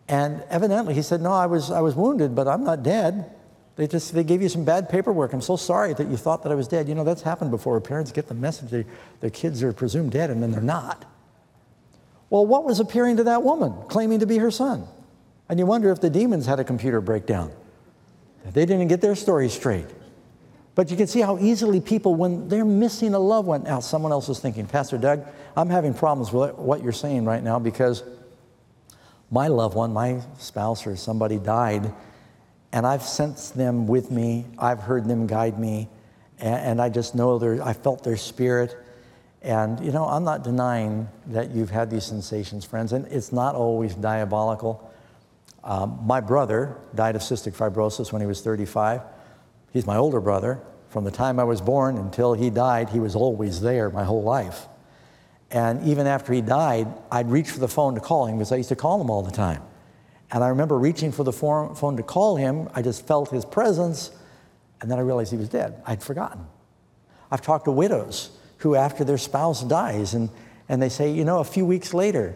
And 0.09 0.43
evidently, 0.49 0.95
he 0.95 1.03
said, 1.03 1.21
No, 1.21 1.33
I 1.33 1.47
was, 1.47 1.71
I 1.71 1.81
was 1.81 1.95
wounded, 1.95 2.35
but 2.35 2.47
I'm 2.47 2.65
not 2.65 2.83
dead. 2.83 3.31
They 3.77 3.87
just 3.87 4.15
they 4.15 4.25
gave 4.25 4.43
you 4.43 4.49
some 4.49 4.65
bad 4.65 4.89
paperwork. 4.89 5.35
I'm 5.35 5.43
so 5.43 5.57
sorry 5.57 5.93
that 5.95 6.09
you 6.09 6.17
thought 6.17 6.43
that 6.43 6.53
I 6.53 6.55
was 6.55 6.67
dead. 6.67 6.89
You 6.89 6.95
know, 6.95 7.05
that's 7.05 7.23
happened 7.23 7.51
before. 7.51 7.79
Parents 7.81 8.11
get 8.11 8.27
the 8.27 8.35
message 8.35 8.71
they, 8.71 8.87
their 9.21 9.31
kids 9.31 9.63
are 9.63 9.73
presumed 9.73 10.13
dead 10.13 10.31
and 10.31 10.43
then 10.43 10.51
they're 10.51 10.63
not. 10.63 11.05
Well, 12.31 12.47
what 12.47 12.65
was 12.65 12.81
appearing 12.81 13.19
to 13.19 13.25
that 13.25 13.43
woman 13.43 13.75
claiming 13.89 14.21
to 14.21 14.27
be 14.27 14.39
her 14.39 14.51
son? 14.51 14.87
And 15.49 15.59
you 15.59 15.67
wonder 15.67 15.91
if 15.91 16.01
the 16.01 16.11
demons 16.11 16.47
had 16.47 16.59
a 16.59 16.65
computer 16.65 17.01
breakdown. 17.01 17.53
They 18.53 18.65
didn't 18.67 18.89
get 18.89 19.01
their 19.01 19.15
story 19.15 19.49
straight. 19.49 19.87
But 20.75 20.91
you 20.91 20.97
can 20.97 21.07
see 21.07 21.21
how 21.21 21.39
easily 21.39 21.81
people, 21.81 22.15
when 22.15 22.49
they're 22.49 22.65
missing 22.65 23.15
a 23.15 23.19
loved 23.19 23.49
one, 23.49 23.63
now 23.65 23.81
someone 23.81 24.13
else 24.13 24.29
is 24.29 24.39
thinking, 24.41 24.67
Pastor 24.67 24.99
Doug, 24.99 25.25
I'm 25.57 25.71
having 25.71 25.95
problems 25.95 26.33
with 26.33 26.55
what 26.55 26.83
you're 26.83 26.93
saying 26.93 27.25
right 27.25 27.43
now 27.43 27.59
because 27.59 28.03
my 29.31 29.49
loved 29.49 29.75
one, 29.75 29.93
my 29.93 30.21
spouse 30.39 30.87
or 30.87 30.97
somebody 30.97 31.39
died, 31.39 31.93
and 32.77 32.87
I've 32.87 33.03
sensed 33.03 33.57
them 33.57 33.87
with 33.87 34.11
me. 34.11 34.45
I've 34.59 34.81
heard 34.81 35.09
them 35.09 35.27
guide 35.27 35.59
me, 35.59 35.89
and, 36.39 36.55
and 36.57 36.83
I 36.83 36.91
just 36.91 37.15
know 37.15 37.39
their, 37.39 37.65
I 37.65 37.73
felt 37.73 38.05
their 38.05 38.19
spirit. 38.19 38.77
And, 39.41 39.83
you 39.83 39.93
know, 39.93 40.05
I'm 40.05 40.25
not 40.25 40.45
denying 40.45 41.09
that 41.29 41.53
you've 41.53 41.71
had 41.71 41.89
these 41.91 42.05
sensations, 42.05 42.67
friends, 42.67 42.93
and 42.93 43.07
it's 43.07 43.33
not 43.33 43.55
always 43.55 43.95
diabolical. 43.95 44.93
Um, 45.65 46.01
my 46.03 46.21
brother 46.21 46.77
died 46.95 47.17
of 47.17 47.23
cystic 47.23 47.57
fibrosis 47.57 48.13
when 48.13 48.21
he 48.21 48.27
was 48.27 48.43
35. 48.43 49.01
He's 49.73 49.87
my 49.87 49.97
older 49.97 50.21
brother. 50.21 50.61
From 50.91 51.05
the 51.05 51.11
time 51.11 51.41
I 51.41 51.45
was 51.45 51.63
born 51.63 51.97
until 51.97 52.35
he 52.35 52.51
died, 52.51 52.91
he 52.91 53.01
was 53.01 53.17
always 53.17 53.63
there 53.63 53.89
my 53.89 54.05
whole 54.05 54.23
life. 54.23 54.67
And 55.51 55.83
even 55.89 56.07
after 56.07 56.35
he 56.35 56.43
died, 56.43 56.89
I'd 57.11 57.31
reach 57.31 57.49
for 57.49 57.59
the 57.59 57.69
phone 57.69 57.95
to 57.95 58.03
call 58.03 58.27
him 58.27 58.37
because 58.37 58.53
I 58.53 58.57
used 58.57 58.69
to 58.69 58.77
call 58.77 59.01
him 59.01 59.09
all 59.09 59.23
the 59.23 59.33
time. 59.33 59.63
And 60.31 60.43
I 60.43 60.49
remember 60.49 60.79
reaching 60.79 61.13
for 61.13 61.25
the 61.25 61.33
phone 61.33 61.97
to 61.97 62.03
call 62.03 62.37
him. 62.37 62.69
I 62.75 62.83
just 62.83 63.07
felt 63.07 63.31
his 63.31 63.45
presence, 63.45 64.11
and 64.81 64.91
then 64.91 64.99
I 64.99 65.03
realized 65.03 65.31
he 65.31 65.39
was 65.39 65.49
dead. 65.49 65.81
I'd 65.87 66.03
forgotten. 66.03 66.47
I've 67.31 67.43
talked 67.43 67.67
to 67.67 67.71
widows 67.71 68.31
who, 68.59 68.75
after 68.75 69.05
their 69.05 69.19
spouse 69.19 69.63
dies, 69.63 70.15
and, 70.15 70.31
and 70.69 70.83
they 70.83 70.89
say, 70.89 71.13
you 71.13 71.25
know, 71.25 71.39
a 71.39 71.45
few 71.45 71.65
weeks 71.65 71.95
later, 71.95 72.35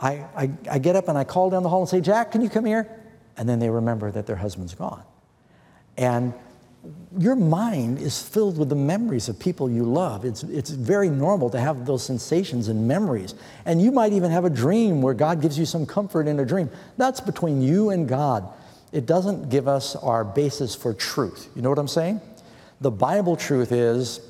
I, 0.00 0.24
I, 0.36 0.50
I 0.70 0.78
get 0.78 0.96
up 0.96 1.08
and 1.08 1.18
I 1.18 1.24
call 1.24 1.50
down 1.50 1.62
the 1.62 1.68
hall 1.68 1.80
and 1.80 1.88
say, 1.88 2.00
Jack, 2.00 2.32
can 2.32 2.40
you 2.40 2.48
come 2.48 2.64
here? 2.64 2.88
And 3.36 3.48
then 3.48 3.58
they 3.58 3.70
remember 3.70 4.10
that 4.10 4.26
their 4.26 4.36
husband's 4.36 4.74
gone. 4.74 5.02
And 5.96 6.32
your 7.18 7.34
mind 7.34 7.98
is 7.98 8.22
filled 8.22 8.58
with 8.58 8.68
the 8.68 8.76
memories 8.76 9.28
of 9.28 9.38
people 9.38 9.68
you 9.70 9.82
love. 9.82 10.24
It's, 10.24 10.42
it's 10.44 10.70
very 10.70 11.10
normal 11.10 11.50
to 11.50 11.58
have 11.58 11.86
those 11.86 12.04
sensations 12.04 12.68
and 12.68 12.86
memories. 12.86 13.34
And 13.64 13.82
you 13.82 13.90
might 13.90 14.12
even 14.12 14.30
have 14.30 14.44
a 14.44 14.50
dream 14.50 15.02
where 15.02 15.14
God 15.14 15.40
gives 15.42 15.58
you 15.58 15.66
some 15.66 15.86
comfort 15.86 16.28
in 16.28 16.38
a 16.38 16.44
dream. 16.44 16.70
That's 16.96 17.20
between 17.20 17.60
you 17.60 17.90
and 17.90 18.08
God. 18.08 18.48
It 18.92 19.06
doesn't 19.06 19.48
give 19.48 19.68
us 19.68 19.96
our 19.96 20.24
basis 20.24 20.74
for 20.74 20.94
truth. 20.94 21.48
You 21.56 21.62
know 21.62 21.70
what 21.70 21.78
I'm 21.78 21.88
saying? 21.88 22.20
The 22.80 22.90
Bible 22.90 23.36
truth 23.36 23.72
is 23.72 24.20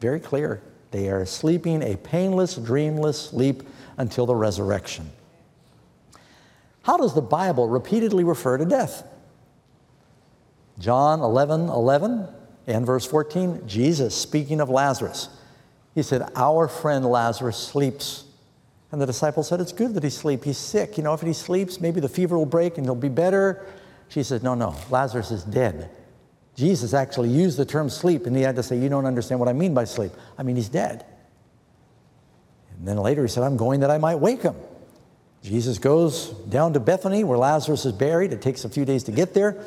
very 0.00 0.20
clear. 0.20 0.60
They 0.90 1.08
are 1.08 1.24
sleeping 1.24 1.82
a 1.82 1.96
painless, 1.96 2.56
dreamless 2.56 3.20
sleep 3.20 3.62
until 3.96 4.26
the 4.26 4.34
resurrection. 4.34 5.10
How 6.82 6.96
does 6.96 7.14
the 7.14 7.22
Bible 7.22 7.68
repeatedly 7.68 8.24
refer 8.24 8.58
to 8.58 8.64
death? 8.64 9.06
John 10.78 11.20
11, 11.20 11.68
11 11.68 12.26
and 12.66 12.86
verse 12.86 13.06
14, 13.06 13.62
Jesus 13.66 14.14
speaking 14.14 14.60
of 14.60 14.68
Lazarus. 14.68 15.28
He 15.94 16.02
said, 16.02 16.30
Our 16.34 16.68
friend 16.68 17.04
Lazarus 17.04 17.56
sleeps, 17.56 18.24
And 18.90 19.00
the 19.00 19.06
disciple 19.06 19.42
said, 19.42 19.60
It's 19.60 19.72
good 19.72 19.94
that 19.94 20.02
he 20.02 20.10
sleep. 20.10 20.44
He's 20.44 20.58
sick. 20.58 20.96
You 20.96 21.04
know, 21.04 21.14
if 21.14 21.20
he 21.20 21.32
sleeps, 21.32 21.80
maybe 21.80 22.00
the 22.00 22.08
fever 22.08 22.38
will 22.38 22.46
break 22.46 22.78
and 22.78 22.86
he'll 22.86 22.94
be 22.94 23.08
better. 23.08 23.66
She 24.08 24.22
said, 24.22 24.42
No, 24.42 24.54
no, 24.54 24.74
Lazarus 24.90 25.30
is 25.30 25.44
dead. 25.44 25.90
Jesus 26.54 26.92
actually 26.92 27.30
used 27.30 27.56
the 27.56 27.64
term 27.64 27.88
sleep, 27.88 28.26
and 28.26 28.36
he 28.36 28.42
had 28.42 28.56
to 28.56 28.62
say, 28.62 28.78
You 28.78 28.88
don't 28.88 29.06
understand 29.06 29.40
what 29.40 29.48
I 29.48 29.52
mean 29.52 29.74
by 29.74 29.84
sleep. 29.84 30.12
I 30.38 30.42
mean, 30.42 30.56
he's 30.56 30.68
dead. 30.68 31.04
And 32.78 32.86
then 32.88 32.96
later 32.98 33.22
he 33.22 33.28
said, 33.28 33.42
I'm 33.42 33.56
going 33.56 33.80
that 33.80 33.90
I 33.90 33.98
might 33.98 34.16
wake 34.16 34.42
him. 34.42 34.56
Jesus 35.42 35.78
goes 35.78 36.28
down 36.48 36.72
to 36.74 36.80
Bethany 36.80 37.24
where 37.24 37.38
Lazarus 37.38 37.84
is 37.84 37.92
buried. 37.92 38.32
It 38.32 38.42
takes 38.42 38.64
a 38.64 38.68
few 38.68 38.84
days 38.84 39.04
to 39.04 39.12
get 39.12 39.34
there. 39.34 39.64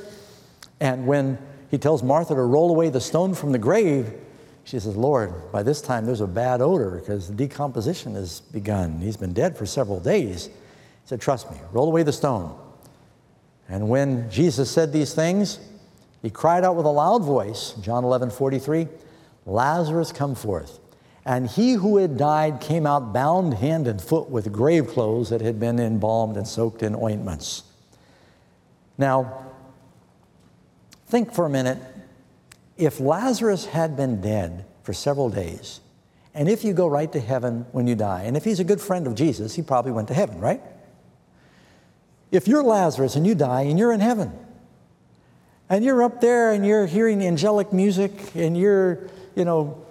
And 0.80 1.08
when 1.08 1.38
he 1.70 1.78
tells 1.78 2.04
Martha 2.04 2.36
to 2.36 2.42
roll 2.42 2.70
away 2.70 2.90
the 2.90 3.02
stone 3.02 3.34
from 3.34 3.52
the 3.52 3.58
grave, 3.58 4.14
she 4.64 4.80
says, 4.80 4.96
Lord, 4.96 5.52
by 5.52 5.64
this 5.64 5.82
time 5.82 6.06
there's 6.06 6.22
a 6.22 6.28
bad 6.28 6.62
odor 6.62 7.00
because 7.00 7.30
decomposition 7.30 8.16
has 8.16 8.42
begun. 8.42 9.00
He's 9.00 9.18
been 9.18 9.34
dead 9.34 9.58
for 9.58 9.66
several 9.66 10.00
days. 10.00 10.48
He 10.48 10.52
said, 11.06 11.22
Trust 11.22 11.52
me, 11.52 11.58
roll 11.72 11.88
away 11.88 12.04
the 12.04 12.14
stone. 12.14 12.58
And 13.70 13.90
when 13.90 14.30
Jesus 14.30 14.70
said 14.70 14.92
these 14.92 15.14
things, 15.14 15.60
he 16.22 16.30
cried 16.30 16.64
out 16.64 16.76
with 16.76 16.86
a 16.86 16.92
loud 16.92 17.24
voice, 17.24 17.74
John 17.82 18.04
11, 18.04 18.32
43, 18.32 18.88
Lazarus, 19.46 20.12
come 20.12 20.34
forth. 20.34 20.80
And 21.26 21.48
he 21.48 21.74
who 21.74 21.98
had 21.98 22.18
died 22.18 22.62
came 22.62 22.86
out 22.86 23.14
bound 23.14 23.56
hand 23.56 23.88
and 23.88 24.02
foot 24.02 24.30
with 24.30 24.52
grave 24.52 24.88
clothes 24.88 25.30
that 25.30 25.42
had 25.42 25.60
been 25.60 25.80
embalmed 25.80 26.38
and 26.38 26.48
soaked 26.48 26.84
in 26.84 26.96
ointments. 26.96 27.64
Now, 28.98 29.46
think 31.08 31.34
for 31.34 31.46
a 31.46 31.50
minute 31.50 31.78
if 32.78 33.00
Lazarus 33.00 33.66
had 33.66 33.96
been 33.96 34.22
dead 34.22 34.66
for 34.84 34.94
several 34.94 35.30
days, 35.30 35.80
and 36.34 36.50
if 36.50 36.64
you 36.64 36.74
go 36.74 36.88
right 36.88 37.12
to 37.14 37.20
heaven 37.20 37.66
when 37.72 37.88
you 37.88 37.96
die, 37.96 38.24
and 38.24 38.36
if 38.36 38.44
he's 38.44 38.60
a 38.60 38.66
good 38.66 38.82
friend 38.82 39.08
of 39.08 39.16
Jesus, 39.16 39.56
he 39.56 39.62
probably 39.62 39.92
went 39.92 40.10
to 40.10 40.14
heaven, 40.14 40.40
right? 40.40 40.62
If 42.32 42.48
you're 42.48 42.64
Lazarus 42.64 43.16
and 43.16 43.26
you 43.26 43.36
die 43.36 43.62
and 43.62 43.80
you're 43.80 43.94
in 43.94 44.02
heaven, 44.02 44.34
and 45.70 45.84
you're 45.84 46.04
up 46.04 46.22
there 46.22 46.52
and 46.52 46.66
you're 46.66 46.86
hearing 46.86 47.24
angelic 47.24 47.74
music 47.74 48.12
and 48.36 48.58
you're, 48.58 49.10
you 49.36 49.46
know, 49.46 49.82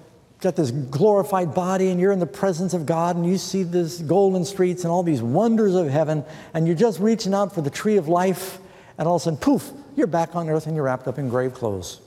got 0.40 0.56
this 0.56 0.70
glorified 0.70 1.54
body 1.54 1.88
and 1.88 1.98
you're 1.98 2.12
in 2.12 2.18
the 2.18 2.26
presence 2.26 2.74
of 2.74 2.84
God 2.84 3.16
and 3.16 3.26
you 3.26 3.38
see 3.38 3.62
this 3.62 3.98
golden 3.98 4.44
streets 4.44 4.84
and 4.84 4.92
all 4.92 5.02
these 5.02 5.22
wonders 5.22 5.74
of 5.74 5.88
heaven 5.88 6.22
and 6.52 6.66
you're 6.66 6.76
just 6.76 7.00
reaching 7.00 7.32
out 7.32 7.54
for 7.54 7.62
the 7.62 7.70
tree 7.70 7.96
of 7.96 8.08
life 8.08 8.58
and 8.98 9.08
all 9.08 9.16
of 9.16 9.22
a 9.22 9.24
sudden, 9.24 9.38
poof, 9.38 9.72
you're 9.96 10.06
back 10.06 10.34
on 10.34 10.48
earth 10.48 10.66
and 10.66 10.74
you're 10.74 10.84
wrapped 10.84 11.06
up 11.08 11.18
in 11.18 11.28
grave 11.28 11.54
clothes. 11.54 12.00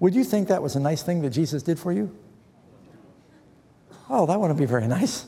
Would 0.00 0.14
you 0.14 0.24
think 0.24 0.48
that 0.48 0.62
was 0.62 0.76
a 0.76 0.80
nice 0.80 1.02
thing 1.02 1.22
that 1.22 1.30
Jesus 1.30 1.62
did 1.62 1.78
for 1.78 1.92
you? 1.92 2.14
Oh, 4.08 4.26
that 4.26 4.40
wouldn't 4.40 4.58
be 4.58 4.66
very 4.66 4.86
nice. 4.86 5.26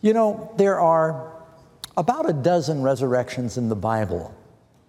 You 0.00 0.12
know, 0.12 0.52
there 0.56 0.80
are 0.80 1.32
about 1.96 2.28
a 2.28 2.32
dozen 2.32 2.82
resurrections 2.82 3.56
in 3.56 3.68
the 3.68 3.76
Bible. 3.76 4.34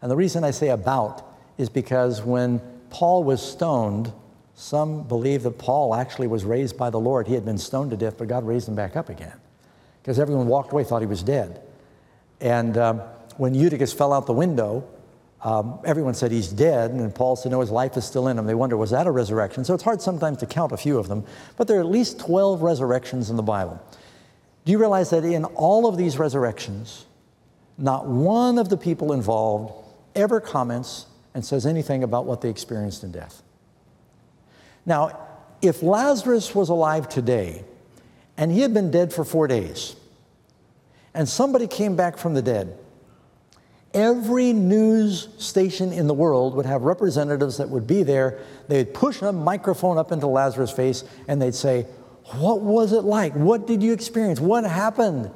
And 0.02 0.10
the 0.10 0.16
reason 0.16 0.44
I 0.44 0.52
say 0.52 0.70
about 0.70 1.24
is 1.58 1.70
because 1.70 2.22
when 2.22 2.62
Paul 2.90 3.24
was 3.24 3.42
stoned, 3.42 4.12
some 4.56 5.04
believe 5.04 5.44
that 5.44 5.58
Paul 5.58 5.94
actually 5.94 6.28
was 6.28 6.44
raised 6.44 6.78
by 6.78 6.90
the 6.90 7.00
Lord. 7.00 7.28
He 7.28 7.34
had 7.34 7.46
been 7.46 7.58
stoned 7.58 7.92
to 7.92 7.98
death, 7.98 8.18
but 8.18 8.28
God 8.28 8.46
raised 8.46 8.68
him 8.68 8.76
back 8.76 8.96
up 8.96 9.10
again 9.10 9.40
because 10.02 10.20
everyone 10.20 10.48
walked 10.48 10.72
away, 10.72 10.84
thought 10.84 11.02
he 11.02 11.08
was 11.08 11.22
dead. 11.22 11.62
And 12.40 12.78
um, 12.78 13.00
when 13.38 13.54
Eutychus 13.54 13.94
fell 13.94 14.14
out 14.14 14.26
the 14.26 14.34
window, 14.34 14.88
um, 15.44 15.80
everyone 15.86 16.16
said 16.16 16.32
he's 16.32 16.50
dead, 16.50 16.92
and 16.92 17.14
Paul 17.14 17.36
said, 17.36 17.52
no, 17.52 17.62
his 17.62 17.70
life 17.70 17.96
is 17.96 18.06
still 18.06 18.28
in 18.28 18.40
him. 18.40 18.46
They 18.46 18.56
wonder, 18.56 18.76
was 18.76 18.90
that 18.92 19.06
a 19.06 19.12
resurrection? 19.12 19.64
So 19.64 19.74
it's 19.74 19.84
hard 19.84 20.02
sometimes 20.02 20.38
to 20.40 20.46
count 20.46 20.72
a 20.72 20.78
few 20.78 20.98
of 20.98 21.08
them, 21.08 21.26
but 21.58 21.68
there 21.68 21.78
are 21.78 21.82
at 21.82 21.88
least 21.88 22.20
12 22.20 22.62
resurrections 22.62 23.30
in 23.30 23.36
the 23.36 23.44
Bible. 23.44 23.82
Do 24.66 24.72
you 24.72 24.80
realize 24.80 25.12
that 25.12 25.24
in 25.24 25.46
all 25.46 25.88
of 25.88 25.96
these 25.96 26.18
resurrections, 26.18 27.06
not 27.78 28.08
one 28.08 28.58
of 28.58 28.70
the 28.70 28.78
people 28.78 29.14
involved 29.14 29.74
ever 30.16 30.42
comments 30.42 31.06
and 31.34 31.46
says 31.46 31.66
anything 31.66 32.04
about 32.04 32.26
what 32.26 32.42
they 32.42 32.50
experienced 32.50 33.04
in 33.04 33.12
death? 33.12 33.44
Now, 34.86 35.20
if 35.62 35.84
Lazarus 35.84 36.56
was 36.56 36.70
alive 36.70 37.08
today 37.08 37.64
and 38.38 38.52
he 38.52 38.62
had 38.62 38.74
been 38.74 38.90
dead 38.90 39.14
for 39.14 39.24
four 39.24 39.48
days, 39.48 39.96
and 41.14 41.30
somebody 41.30 41.68
came 41.68 41.96
back 41.96 42.18
from 42.18 42.34
the 42.34 42.42
dead, 42.42 42.78
Every 43.98 44.54
news 44.54 45.28
station 45.40 45.92
in 45.92 46.06
the 46.06 46.14
world 46.14 46.54
would 46.54 46.68
have 46.68 46.84
representatives 46.84 47.58
that 47.58 47.68
would 47.70 47.88
be 47.88 48.04
there. 48.04 48.40
They'd 48.68 48.94
push 48.94 49.24
a 49.24 49.32
microphone 49.32 49.98
up 49.98 50.12
into 50.12 50.28
Lazarus' 50.28 50.70
face 50.70 51.04
and 51.28 51.42
they'd 51.42 51.56
say, 51.56 51.88
What 52.36 52.62
was 52.62 52.94
it 52.94 53.02
like? 53.02 53.34
What 53.34 53.66
did 53.66 53.82
you 53.82 53.94
experience? 53.94 54.40
What 54.40 54.66
happened? 54.66 55.32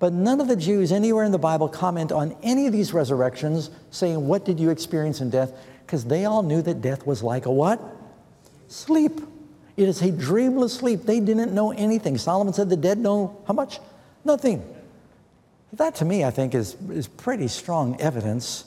But 0.00 0.12
none 0.12 0.40
of 0.40 0.48
the 0.48 0.56
Jews 0.56 0.90
anywhere 0.90 1.22
in 1.22 1.30
the 1.30 1.38
Bible 1.38 1.68
comment 1.68 2.10
on 2.10 2.36
any 2.42 2.66
of 2.66 2.72
these 2.72 2.92
resurrections 2.92 3.70
saying, 3.92 4.26
What 4.26 4.44
did 4.44 4.58
you 4.58 4.70
experience 4.70 5.20
in 5.20 5.30
death? 5.30 5.52
Because 5.86 6.04
they 6.04 6.24
all 6.24 6.42
knew 6.42 6.62
that 6.62 6.80
death 6.80 7.06
was 7.06 7.22
like 7.22 7.46
a 7.46 7.52
what? 7.52 7.80
Sleep. 8.66 9.20
It 9.76 9.88
is 9.88 10.02
a 10.02 10.10
dreamless 10.10 10.74
sleep. 10.74 11.04
They 11.04 11.20
didn't 11.20 11.52
know 11.52 11.70
anything. 11.70 12.18
Solomon 12.18 12.54
said 12.54 12.70
the 12.70 12.76
dead 12.76 12.98
know 12.98 13.40
how 13.46 13.54
much? 13.54 13.78
Nothing. 14.24 14.73
That 15.76 15.96
to 15.96 16.04
me, 16.04 16.24
I 16.24 16.30
think, 16.30 16.54
is, 16.54 16.76
is 16.90 17.08
pretty 17.08 17.48
strong 17.48 18.00
evidence. 18.00 18.66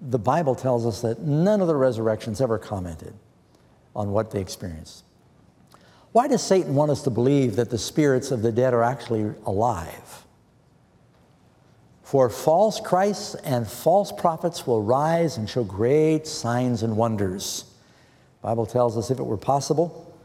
The 0.00 0.18
Bible 0.18 0.54
tells 0.54 0.86
us 0.86 1.00
that 1.02 1.20
none 1.20 1.60
of 1.60 1.66
the 1.66 1.74
resurrections 1.74 2.40
ever 2.40 2.58
commented 2.58 3.14
on 3.96 4.12
what 4.12 4.30
they 4.30 4.40
experienced. 4.40 5.04
Why 6.12 6.28
does 6.28 6.42
Satan 6.42 6.74
want 6.74 6.90
us 6.90 7.02
to 7.02 7.10
believe 7.10 7.56
that 7.56 7.70
the 7.70 7.78
spirits 7.78 8.30
of 8.30 8.42
the 8.42 8.52
dead 8.52 8.74
are 8.74 8.82
actually 8.82 9.34
alive? 9.44 10.24
For 12.02 12.28
false 12.28 12.80
Christs 12.80 13.34
and 13.36 13.66
false 13.68 14.12
prophets 14.12 14.66
will 14.66 14.82
rise 14.82 15.36
and 15.36 15.48
show 15.48 15.64
great 15.64 16.26
signs 16.26 16.82
and 16.82 16.96
wonders. 16.96 17.64
The 18.42 18.48
Bible 18.48 18.66
tells 18.66 18.96
us 18.96 19.10
if 19.10 19.18
it 19.18 19.26
were 19.26 19.36
possible 19.36 20.16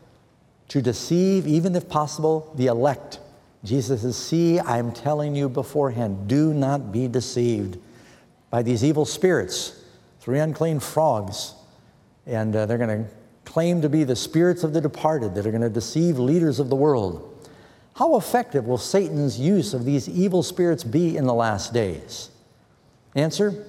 to 0.70 0.82
deceive, 0.82 1.46
even 1.46 1.76
if 1.76 1.88
possible, 1.88 2.52
the 2.56 2.68
elect 2.68 3.20
Jesus 3.66 4.04
says, 4.04 4.16
See, 4.16 4.60
I'm 4.60 4.92
telling 4.92 5.36
you 5.36 5.50
beforehand, 5.50 6.28
do 6.28 6.54
not 6.54 6.92
be 6.92 7.08
deceived 7.08 7.78
by 8.50 8.62
these 8.62 8.84
evil 8.84 9.06
spirits, 9.06 9.84
three 10.20 10.40
unclean 10.40 10.80
frogs. 10.80 11.56
And 12.28 12.56
uh, 12.56 12.66
they're 12.66 12.78
going 12.78 13.06
to 13.06 13.10
claim 13.44 13.82
to 13.82 13.90
be 13.90 14.04
the 14.04 14.16
spirits 14.16 14.64
of 14.64 14.74
the 14.74 14.82
departed 14.82 15.36
that 15.36 15.46
are 15.46 15.52
going 15.52 15.62
to 15.62 15.70
deceive 15.70 16.18
leaders 16.20 16.60
of 16.60 16.70
the 16.70 16.76
world. 16.76 17.32
How 17.96 18.18
effective 18.18 18.66
will 18.66 18.78
Satan's 18.78 19.40
use 19.40 19.74
of 19.74 19.86
these 19.86 20.10
evil 20.10 20.44
spirits 20.44 20.84
be 20.84 21.18
in 21.18 21.26
the 21.26 21.34
last 21.34 21.74
days? 21.74 22.30
Answer 23.16 23.66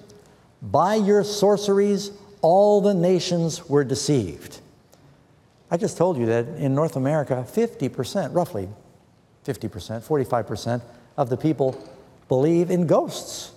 By 0.61 0.97
your 0.97 1.23
sorceries, 1.25 2.11
all 2.43 2.81
the 2.81 2.95
nations 2.95 3.69
were 3.69 3.85
deceived. 3.85 4.61
I 5.71 5.77
just 5.77 5.97
told 5.97 6.17
you 6.17 6.27
that 6.27 6.47
in 6.57 6.75
North 6.75 6.97
America, 6.97 7.47
50%, 7.49 8.35
roughly, 8.35 8.69
50%, 9.47 10.03
45% 10.03 10.83
of 11.17 11.31
the 11.31 11.37
people 11.37 11.89
believe 12.29 12.71
in 12.71 12.87
ghosts. 12.87 13.53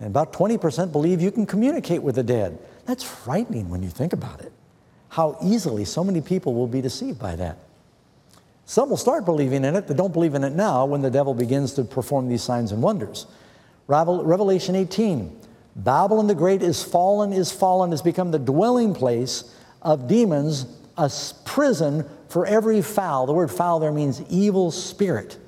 And 0.00 0.08
about 0.08 0.32
20% 0.32 0.92
believe 0.92 1.20
you 1.20 1.30
can 1.30 1.46
communicate 1.46 2.02
with 2.02 2.16
the 2.16 2.22
dead. 2.22 2.58
That's 2.86 3.04
frightening 3.04 3.68
when 3.68 3.82
you 3.82 3.90
think 3.90 4.12
about 4.12 4.40
it. 4.40 4.52
How 5.10 5.38
easily 5.42 5.84
so 5.84 6.04
many 6.04 6.20
people 6.20 6.54
will 6.54 6.66
be 6.66 6.80
deceived 6.80 7.18
by 7.18 7.36
that. 7.36 7.58
Some 8.66 8.90
will 8.90 8.98
start 8.98 9.24
believing 9.24 9.64
in 9.64 9.76
it 9.76 9.86
that 9.86 9.96
don't 9.96 10.12
believe 10.12 10.34
in 10.34 10.44
it 10.44 10.52
now 10.52 10.84
when 10.84 11.00
the 11.00 11.10
devil 11.10 11.32
begins 11.32 11.72
to 11.74 11.84
perform 11.84 12.28
these 12.28 12.42
signs 12.42 12.70
and 12.70 12.82
wonders. 12.82 13.26
Revelation 13.86 14.74
18 14.74 15.34
Babylon 15.76 16.26
the 16.26 16.34
Great 16.34 16.60
is 16.60 16.82
fallen, 16.82 17.32
is 17.32 17.52
fallen, 17.52 17.92
has 17.92 18.02
become 18.02 18.30
the 18.32 18.38
dwelling 18.38 18.94
place 18.94 19.54
of 19.80 20.08
demons, 20.08 20.66
a 20.96 21.10
prison 21.44 22.04
for 22.28 22.46
every 22.46 22.82
foul. 22.82 23.26
The 23.26 23.32
word 23.32 23.50
foul 23.50 23.80
there 23.80 23.92
means 23.92 24.22
evil 24.28 24.70
spirit. 24.70 25.38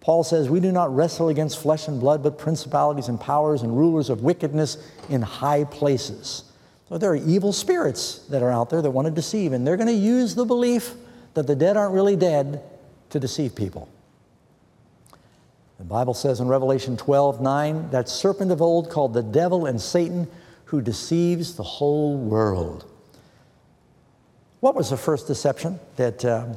Paul 0.00 0.24
says, 0.24 0.48
We 0.48 0.60
do 0.60 0.72
not 0.72 0.94
wrestle 0.94 1.28
against 1.28 1.60
flesh 1.60 1.88
and 1.88 1.98
blood, 1.98 2.22
but 2.22 2.38
principalities 2.38 3.08
and 3.08 3.20
powers 3.20 3.62
and 3.62 3.76
rulers 3.76 4.08
of 4.08 4.22
wickedness 4.22 4.78
in 5.08 5.22
high 5.22 5.64
places. 5.64 6.44
So 6.88 6.98
there 6.98 7.10
are 7.10 7.16
evil 7.16 7.52
spirits 7.52 8.20
that 8.30 8.42
are 8.42 8.52
out 8.52 8.70
there 8.70 8.80
that 8.80 8.90
want 8.90 9.06
to 9.06 9.10
deceive, 9.10 9.52
and 9.52 9.66
they're 9.66 9.76
going 9.76 9.88
to 9.88 9.92
use 9.92 10.34
the 10.34 10.44
belief 10.44 10.94
that 11.34 11.46
the 11.46 11.56
dead 11.56 11.76
aren't 11.76 11.92
really 11.92 12.16
dead 12.16 12.62
to 13.10 13.18
deceive 13.18 13.54
people. 13.54 13.88
The 15.78 15.84
Bible 15.84 16.14
says 16.14 16.40
in 16.40 16.48
Revelation 16.48 16.96
12 16.96 17.40
9, 17.40 17.90
that 17.90 18.08
serpent 18.08 18.50
of 18.50 18.62
old 18.62 18.90
called 18.90 19.12
the 19.12 19.22
devil 19.22 19.66
and 19.66 19.80
Satan 19.80 20.28
who 20.66 20.80
deceives 20.80 21.56
the 21.56 21.62
whole 21.62 22.16
world. 22.16 22.84
What 24.60 24.74
was 24.74 24.90
the 24.90 24.96
first 24.96 25.26
deception 25.26 25.78
that 25.96 26.24
um, 26.24 26.56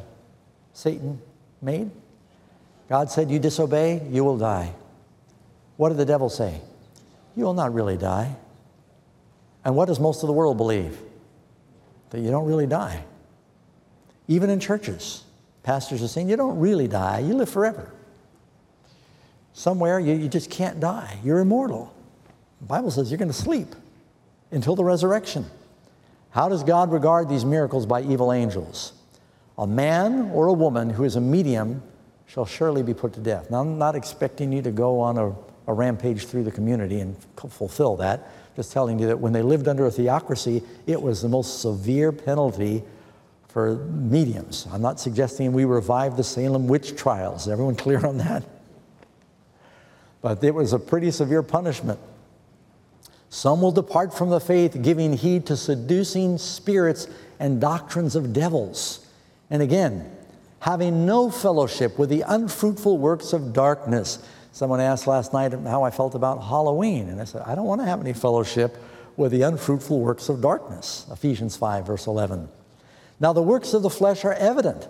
Satan 0.74 1.22
made? 1.62 1.92
God 2.90 3.12
said, 3.12 3.30
You 3.30 3.40
disobey, 3.40 4.08
you 4.10 4.24
will 4.24 4.38
die. 4.38 4.74
What 5.78 5.90
did 5.90 5.98
the 5.98 6.06
devil 6.06 6.30
say? 6.30 6.62
You 7.36 7.44
will 7.46 7.54
not 7.54 7.74
really 7.74 7.98
die. 7.98 8.36
And 9.64 9.76
what 9.76 9.88
does 9.88 10.00
most 10.00 10.24
of 10.24 10.28
the 10.28 10.34
world 10.34 10.58
believe? 10.58 10.98
That 12.10 12.22
you 12.22 12.32
don't 12.32 12.46
really 12.46 12.66
die. 12.68 13.04
Even 14.28 14.50
in 14.50 14.60
churches, 14.60 15.24
pastors 15.64 16.02
are 16.02 16.08
saying, 16.08 16.30
You 16.30 16.36
don't 16.36 16.60
really 16.60 16.88
die, 16.88 17.20
you 17.20 17.34
live 17.34 17.50
forever. 17.50 17.92
somewhere 19.54 20.00
you, 20.00 20.14
you 20.14 20.30
just 20.30 20.50
can't 20.50 20.80
die. 20.80 21.18
You're 21.24 21.40
immortal. 21.40 21.94
The 22.62 22.68
Bible 22.68 22.92
says 22.92 23.12
you're 23.12 23.18
going 23.18 23.32
to 23.32 23.38
sleep 23.38 23.76
until 24.52 24.76
the 24.76 24.84
resurrection. 24.84 25.46
How 26.32 26.48
does 26.48 26.64
God 26.64 26.92
regard 26.92 27.28
these 27.28 27.44
miracles 27.44 27.86
by 27.86 28.02
evil 28.02 28.32
angels? 28.32 28.94
A 29.58 29.68
man 29.68 30.32
or 30.32 30.48
a 30.48 30.54
woman 30.54 30.90
who 30.90 31.04
is 31.04 31.16
a 31.16 31.22
medium 31.22 31.82
shall 32.28 32.46
surely 32.46 32.84
be 32.84 32.94
put 32.94 33.14
to 33.14 33.20
death. 33.20 33.50
Now, 33.50 33.62
I'm 33.62 33.78
not 33.78 33.96
expecting 33.96 34.54
you 34.54 34.62
to 34.62 34.72
go 34.72 35.00
on 35.00 35.18
a, 35.18 35.36
a 35.68 35.74
rampage 35.74 36.28
through 36.28 36.44
the 36.44 36.52
community 36.52 37.00
and 37.00 37.16
fulfill 37.36 37.96
that. 37.98 38.30
Just 38.56 38.72
telling 38.72 39.00
you 39.00 39.08
that 39.08 39.20
when 39.20 39.34
they 39.34 39.42
lived 39.42 39.68
under 39.68 39.86
a 39.86 39.92
theocracy, 39.92 40.64
it 40.86 41.02
was 41.02 41.22
the 41.22 41.30
most 41.30 41.62
severe 41.62 42.12
penalty 42.12 42.84
for 43.48 43.78
mediums. 43.88 44.68
I'm 44.72 44.82
not 44.82 45.00
suggesting 45.00 45.52
we 45.54 45.66
revive 45.66 46.16
the 46.16 46.24
Salem 46.24 46.68
witch 46.68 46.96
trials. 46.96 47.48
Everyone 47.48 47.76
clear 47.76 48.06
on 48.06 48.18
that? 48.18 48.44
But 50.22 50.44
it 50.44 50.54
was 50.54 50.74
a 50.74 50.80
pretty 50.80 51.10
severe 51.10 51.42
punishment. 51.42 52.00
Some 53.30 53.62
will 53.62 53.72
depart 53.72 54.14
from 54.14 54.30
the 54.30 54.40
faith, 54.40 54.82
giving 54.82 55.14
heed 55.14 55.46
to 55.48 55.58
seducing 55.58 56.38
spirits 56.38 57.08
and 57.40 57.62
doctrines 57.62 58.16
of 58.16 58.34
devils. 58.34 59.06
And 59.50 59.62
again, 59.62 60.10
having 60.60 61.06
no 61.06 61.30
fellowship 61.30 61.98
with 61.98 62.10
the 62.10 62.22
unfruitful 62.22 62.98
works 62.98 63.34
of 63.34 63.54
darkness. 63.54 64.20
Someone 64.52 64.82
asked 64.82 65.08
last 65.08 65.32
night 65.32 65.54
how 65.54 65.84
I 65.84 65.92
felt 65.92 66.16
about 66.16 66.44
Halloween, 66.44 67.08
and 67.10 67.22
I 67.22 67.24
said, 67.24 67.44
I 67.46 67.56
don't 67.56 67.66
want 67.66 67.82
to 67.82 67.86
have 67.86 68.02
any 68.02 68.14
fellowship 68.14 68.78
with 69.16 69.32
the 69.32 69.44
unfruitful 69.44 70.00
works 70.00 70.28
of 70.30 70.42
darkness. 70.42 71.06
Ephesians 71.12 71.56
5, 71.56 71.86
verse 71.86 72.08
11. 72.08 72.50
Now, 73.20 73.34
the 73.34 73.44
works 73.44 73.74
of 73.74 73.84
the 73.84 73.90
flesh 73.90 74.26
are 74.26 74.34
evident, 74.34 74.88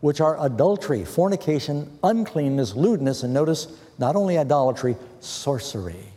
which 0.00 0.20
are 0.20 0.42
adultery, 0.44 1.04
fornication, 1.04 1.98
uncleanness, 2.02 2.74
lewdness, 2.74 3.22
and 3.22 3.34
notice 3.34 3.68
not 3.98 4.16
only 4.16 4.38
idolatry, 4.38 4.96
sorcery. 5.20 6.12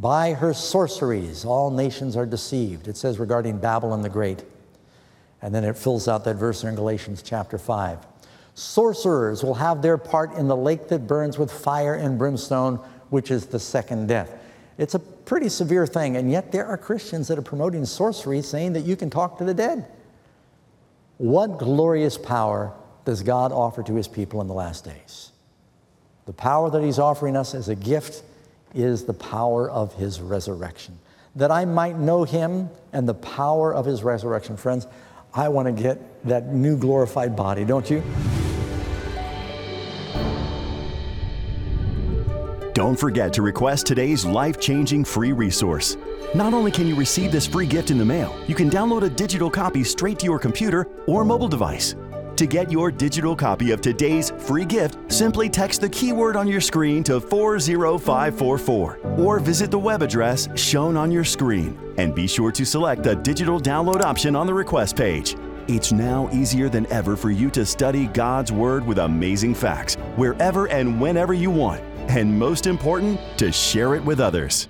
By 0.00 0.32
her 0.32 0.54
sorceries, 0.54 1.44
all 1.44 1.70
nations 1.70 2.16
are 2.16 2.24
deceived. 2.24 2.88
It 2.88 2.96
says 2.96 3.18
regarding 3.18 3.58
Babylon 3.58 4.00
the 4.00 4.08
Great. 4.08 4.42
And 5.42 5.54
then 5.54 5.62
it 5.62 5.76
fills 5.76 6.08
out 6.08 6.24
that 6.24 6.36
verse 6.36 6.64
in 6.64 6.74
Galatians 6.74 7.22
chapter 7.22 7.58
5. 7.58 7.98
Sorcerers 8.54 9.42
will 9.42 9.54
have 9.54 9.82
their 9.82 9.98
part 9.98 10.34
in 10.34 10.48
the 10.48 10.56
lake 10.56 10.88
that 10.88 11.06
burns 11.06 11.38
with 11.38 11.52
fire 11.52 11.94
and 11.94 12.18
brimstone, 12.18 12.76
which 13.10 13.30
is 13.30 13.46
the 13.46 13.60
second 13.60 14.06
death. 14.06 14.32
It's 14.78 14.94
a 14.94 14.98
pretty 14.98 15.50
severe 15.50 15.86
thing, 15.86 16.16
and 16.16 16.30
yet 16.30 16.50
there 16.50 16.66
are 16.66 16.78
Christians 16.78 17.28
that 17.28 17.38
are 17.38 17.42
promoting 17.42 17.84
sorcery, 17.84 18.40
saying 18.40 18.72
that 18.72 18.84
you 18.84 18.96
can 18.96 19.10
talk 19.10 19.36
to 19.38 19.44
the 19.44 19.54
dead. 19.54 19.86
What 21.18 21.58
glorious 21.58 22.16
power 22.16 22.72
does 23.04 23.22
God 23.22 23.52
offer 23.52 23.82
to 23.82 23.94
his 23.94 24.08
people 24.08 24.40
in 24.40 24.46
the 24.46 24.54
last 24.54 24.86
days? 24.86 25.32
The 26.24 26.32
power 26.32 26.70
that 26.70 26.82
he's 26.82 26.98
offering 26.98 27.36
us 27.36 27.54
as 27.54 27.68
a 27.68 27.74
gift 27.74 28.22
is 28.74 29.04
the 29.04 29.14
power 29.14 29.70
of 29.70 29.94
his 29.94 30.20
resurrection. 30.20 30.98
That 31.36 31.50
I 31.50 31.64
might 31.64 31.98
know 31.98 32.24
him 32.24 32.68
and 32.92 33.08
the 33.08 33.14
power 33.14 33.72
of 33.72 33.84
his 33.84 34.02
resurrection. 34.02 34.56
Friends, 34.56 34.86
I 35.32 35.48
want 35.48 35.66
to 35.66 35.82
get 35.82 36.24
that 36.26 36.52
new 36.52 36.76
glorified 36.76 37.36
body, 37.36 37.64
don't 37.64 37.88
you? 37.88 38.02
Don't 42.74 42.96
forget 42.96 43.32
to 43.34 43.42
request 43.42 43.86
today's 43.86 44.24
life 44.24 44.58
changing 44.58 45.04
free 45.04 45.32
resource. 45.32 45.96
Not 46.34 46.54
only 46.54 46.70
can 46.70 46.86
you 46.86 46.94
receive 46.94 47.30
this 47.30 47.46
free 47.46 47.66
gift 47.66 47.90
in 47.90 47.98
the 47.98 48.04
mail, 48.04 48.34
you 48.46 48.54
can 48.54 48.70
download 48.70 49.02
a 49.02 49.10
digital 49.10 49.50
copy 49.50 49.84
straight 49.84 50.18
to 50.20 50.24
your 50.24 50.38
computer 50.38 50.86
or 51.06 51.24
mobile 51.24 51.48
device. 51.48 51.94
To 52.40 52.46
get 52.46 52.72
your 52.72 52.90
digital 52.90 53.36
copy 53.36 53.70
of 53.70 53.82
today's 53.82 54.30
free 54.30 54.64
gift, 54.64 55.12
simply 55.12 55.50
text 55.50 55.82
the 55.82 55.90
keyword 55.90 56.36
on 56.36 56.48
your 56.48 56.62
screen 56.62 57.04
to 57.04 57.20
40544 57.20 58.98
or 59.18 59.38
visit 59.38 59.70
the 59.70 59.78
web 59.78 60.00
address 60.00 60.48
shown 60.58 60.96
on 60.96 61.12
your 61.12 61.22
screen. 61.22 61.78
And 61.98 62.14
be 62.14 62.26
sure 62.26 62.50
to 62.50 62.64
select 62.64 63.02
the 63.02 63.14
digital 63.16 63.60
download 63.60 64.00
option 64.00 64.34
on 64.34 64.46
the 64.46 64.54
request 64.54 64.96
page. 64.96 65.36
It's 65.68 65.92
now 65.92 66.30
easier 66.32 66.70
than 66.70 66.90
ever 66.90 67.14
for 67.14 67.30
you 67.30 67.50
to 67.50 67.66
study 67.66 68.06
God's 68.06 68.50
Word 68.50 68.86
with 68.86 69.00
amazing 69.00 69.54
facts 69.54 69.96
wherever 70.16 70.66
and 70.68 70.98
whenever 70.98 71.34
you 71.34 71.50
want. 71.50 71.82
And 72.08 72.38
most 72.38 72.66
important, 72.66 73.20
to 73.36 73.52
share 73.52 73.94
it 73.96 74.02
with 74.02 74.18
others. 74.18 74.66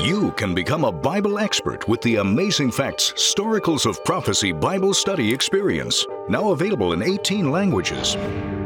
You 0.00 0.30
can 0.32 0.54
become 0.54 0.84
a 0.84 0.92
Bible 0.92 1.38
expert 1.38 1.88
with 1.88 2.02
the 2.02 2.16
Amazing 2.16 2.70
Facts 2.70 3.14
Storacles 3.16 3.86
of 3.86 4.04
Prophecy 4.04 4.52
Bible 4.52 4.92
Study 4.92 5.32
Experience, 5.32 6.06
now 6.28 6.50
available 6.50 6.92
in 6.92 7.02
18 7.02 7.50
languages. 7.50 8.14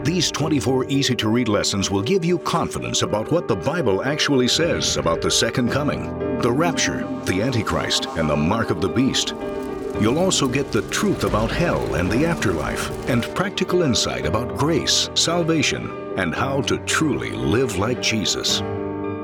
These 0.02 0.32
24 0.32 0.86
easy 0.86 1.14
to 1.14 1.28
read 1.28 1.48
lessons 1.48 1.88
will 1.88 2.02
give 2.02 2.24
you 2.24 2.38
confidence 2.40 3.02
about 3.02 3.30
what 3.30 3.46
the 3.46 3.54
Bible 3.54 4.02
actually 4.02 4.48
says 4.48 4.96
about 4.96 5.22
the 5.22 5.30
second 5.30 5.70
coming, 5.70 6.40
the 6.40 6.50
rapture, 6.50 7.06
the 7.24 7.40
Antichrist, 7.42 8.06
and 8.16 8.28
the 8.28 8.36
mark 8.36 8.70
of 8.70 8.80
the 8.80 8.88
beast. 8.88 9.32
You'll 10.00 10.18
also 10.18 10.48
get 10.48 10.72
the 10.72 10.82
truth 10.90 11.22
about 11.22 11.52
hell 11.52 11.94
and 11.94 12.10
the 12.10 12.26
afterlife, 12.26 12.90
and 13.08 13.22
practical 13.36 13.82
insight 13.82 14.26
about 14.26 14.58
grace, 14.58 15.08
salvation, 15.14 16.12
and 16.18 16.34
how 16.34 16.60
to 16.62 16.78
truly 16.78 17.30
live 17.30 17.78
like 17.78 18.02
Jesus. 18.02 18.62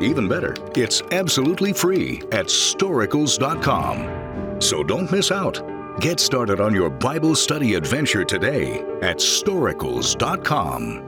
Even 0.01 0.29
better, 0.29 0.55
it's 0.75 1.03
absolutely 1.13 1.73
free 1.73 2.21
at 2.33 2.47
storacles.com. 2.47 4.61
So 4.61 4.83
don't 4.83 5.11
miss 5.11 5.31
out. 5.31 5.63
Get 6.01 6.21
started 6.21 6.61
on 6.61 6.75
your 6.75 6.91
Bible 6.91 7.35
study 7.35 7.75
adventure 7.75 8.25
today 8.25 8.81
at 9.03 9.19
storacles.com. 9.19 11.03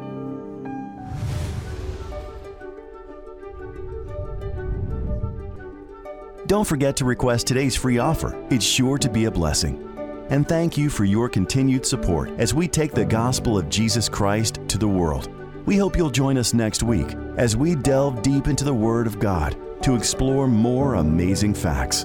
Don't 6.46 6.64
forget 6.64 6.96
to 6.96 7.04
request 7.04 7.46
today's 7.46 7.76
free 7.76 7.98
offer. 7.98 8.42
It's 8.48 8.64
sure 8.64 8.96
to 8.96 9.10
be 9.10 9.26
a 9.26 9.30
blessing. 9.30 9.84
And 10.30 10.48
thank 10.48 10.78
you 10.78 10.88
for 10.88 11.04
your 11.04 11.28
continued 11.28 11.84
support 11.84 12.30
as 12.38 12.54
we 12.54 12.66
take 12.66 12.92
the 12.92 13.04
gospel 13.04 13.58
of 13.58 13.68
Jesus 13.68 14.08
Christ 14.08 14.60
to 14.68 14.78
the 14.78 14.88
world. 14.88 15.37
We 15.68 15.76
hope 15.76 15.98
you'll 15.98 16.08
join 16.08 16.38
us 16.38 16.54
next 16.54 16.82
week 16.82 17.14
as 17.36 17.54
we 17.54 17.74
delve 17.74 18.22
deep 18.22 18.46
into 18.46 18.64
the 18.64 18.72
Word 18.72 19.06
of 19.06 19.18
God 19.18 19.54
to 19.82 19.96
explore 19.96 20.48
more 20.48 20.94
amazing 20.94 21.52
facts. 21.52 22.04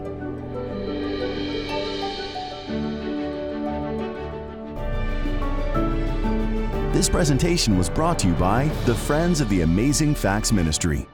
This 6.92 7.08
presentation 7.08 7.78
was 7.78 7.90
brought 7.90 8.20
to 8.20 8.28
you 8.28 8.34
by 8.34 8.66
the 8.86 8.96
Friends 8.96 9.40
of 9.40 9.48
the 9.48 9.62
Amazing 9.62 10.16
Facts 10.16 10.52
Ministry. 10.52 11.08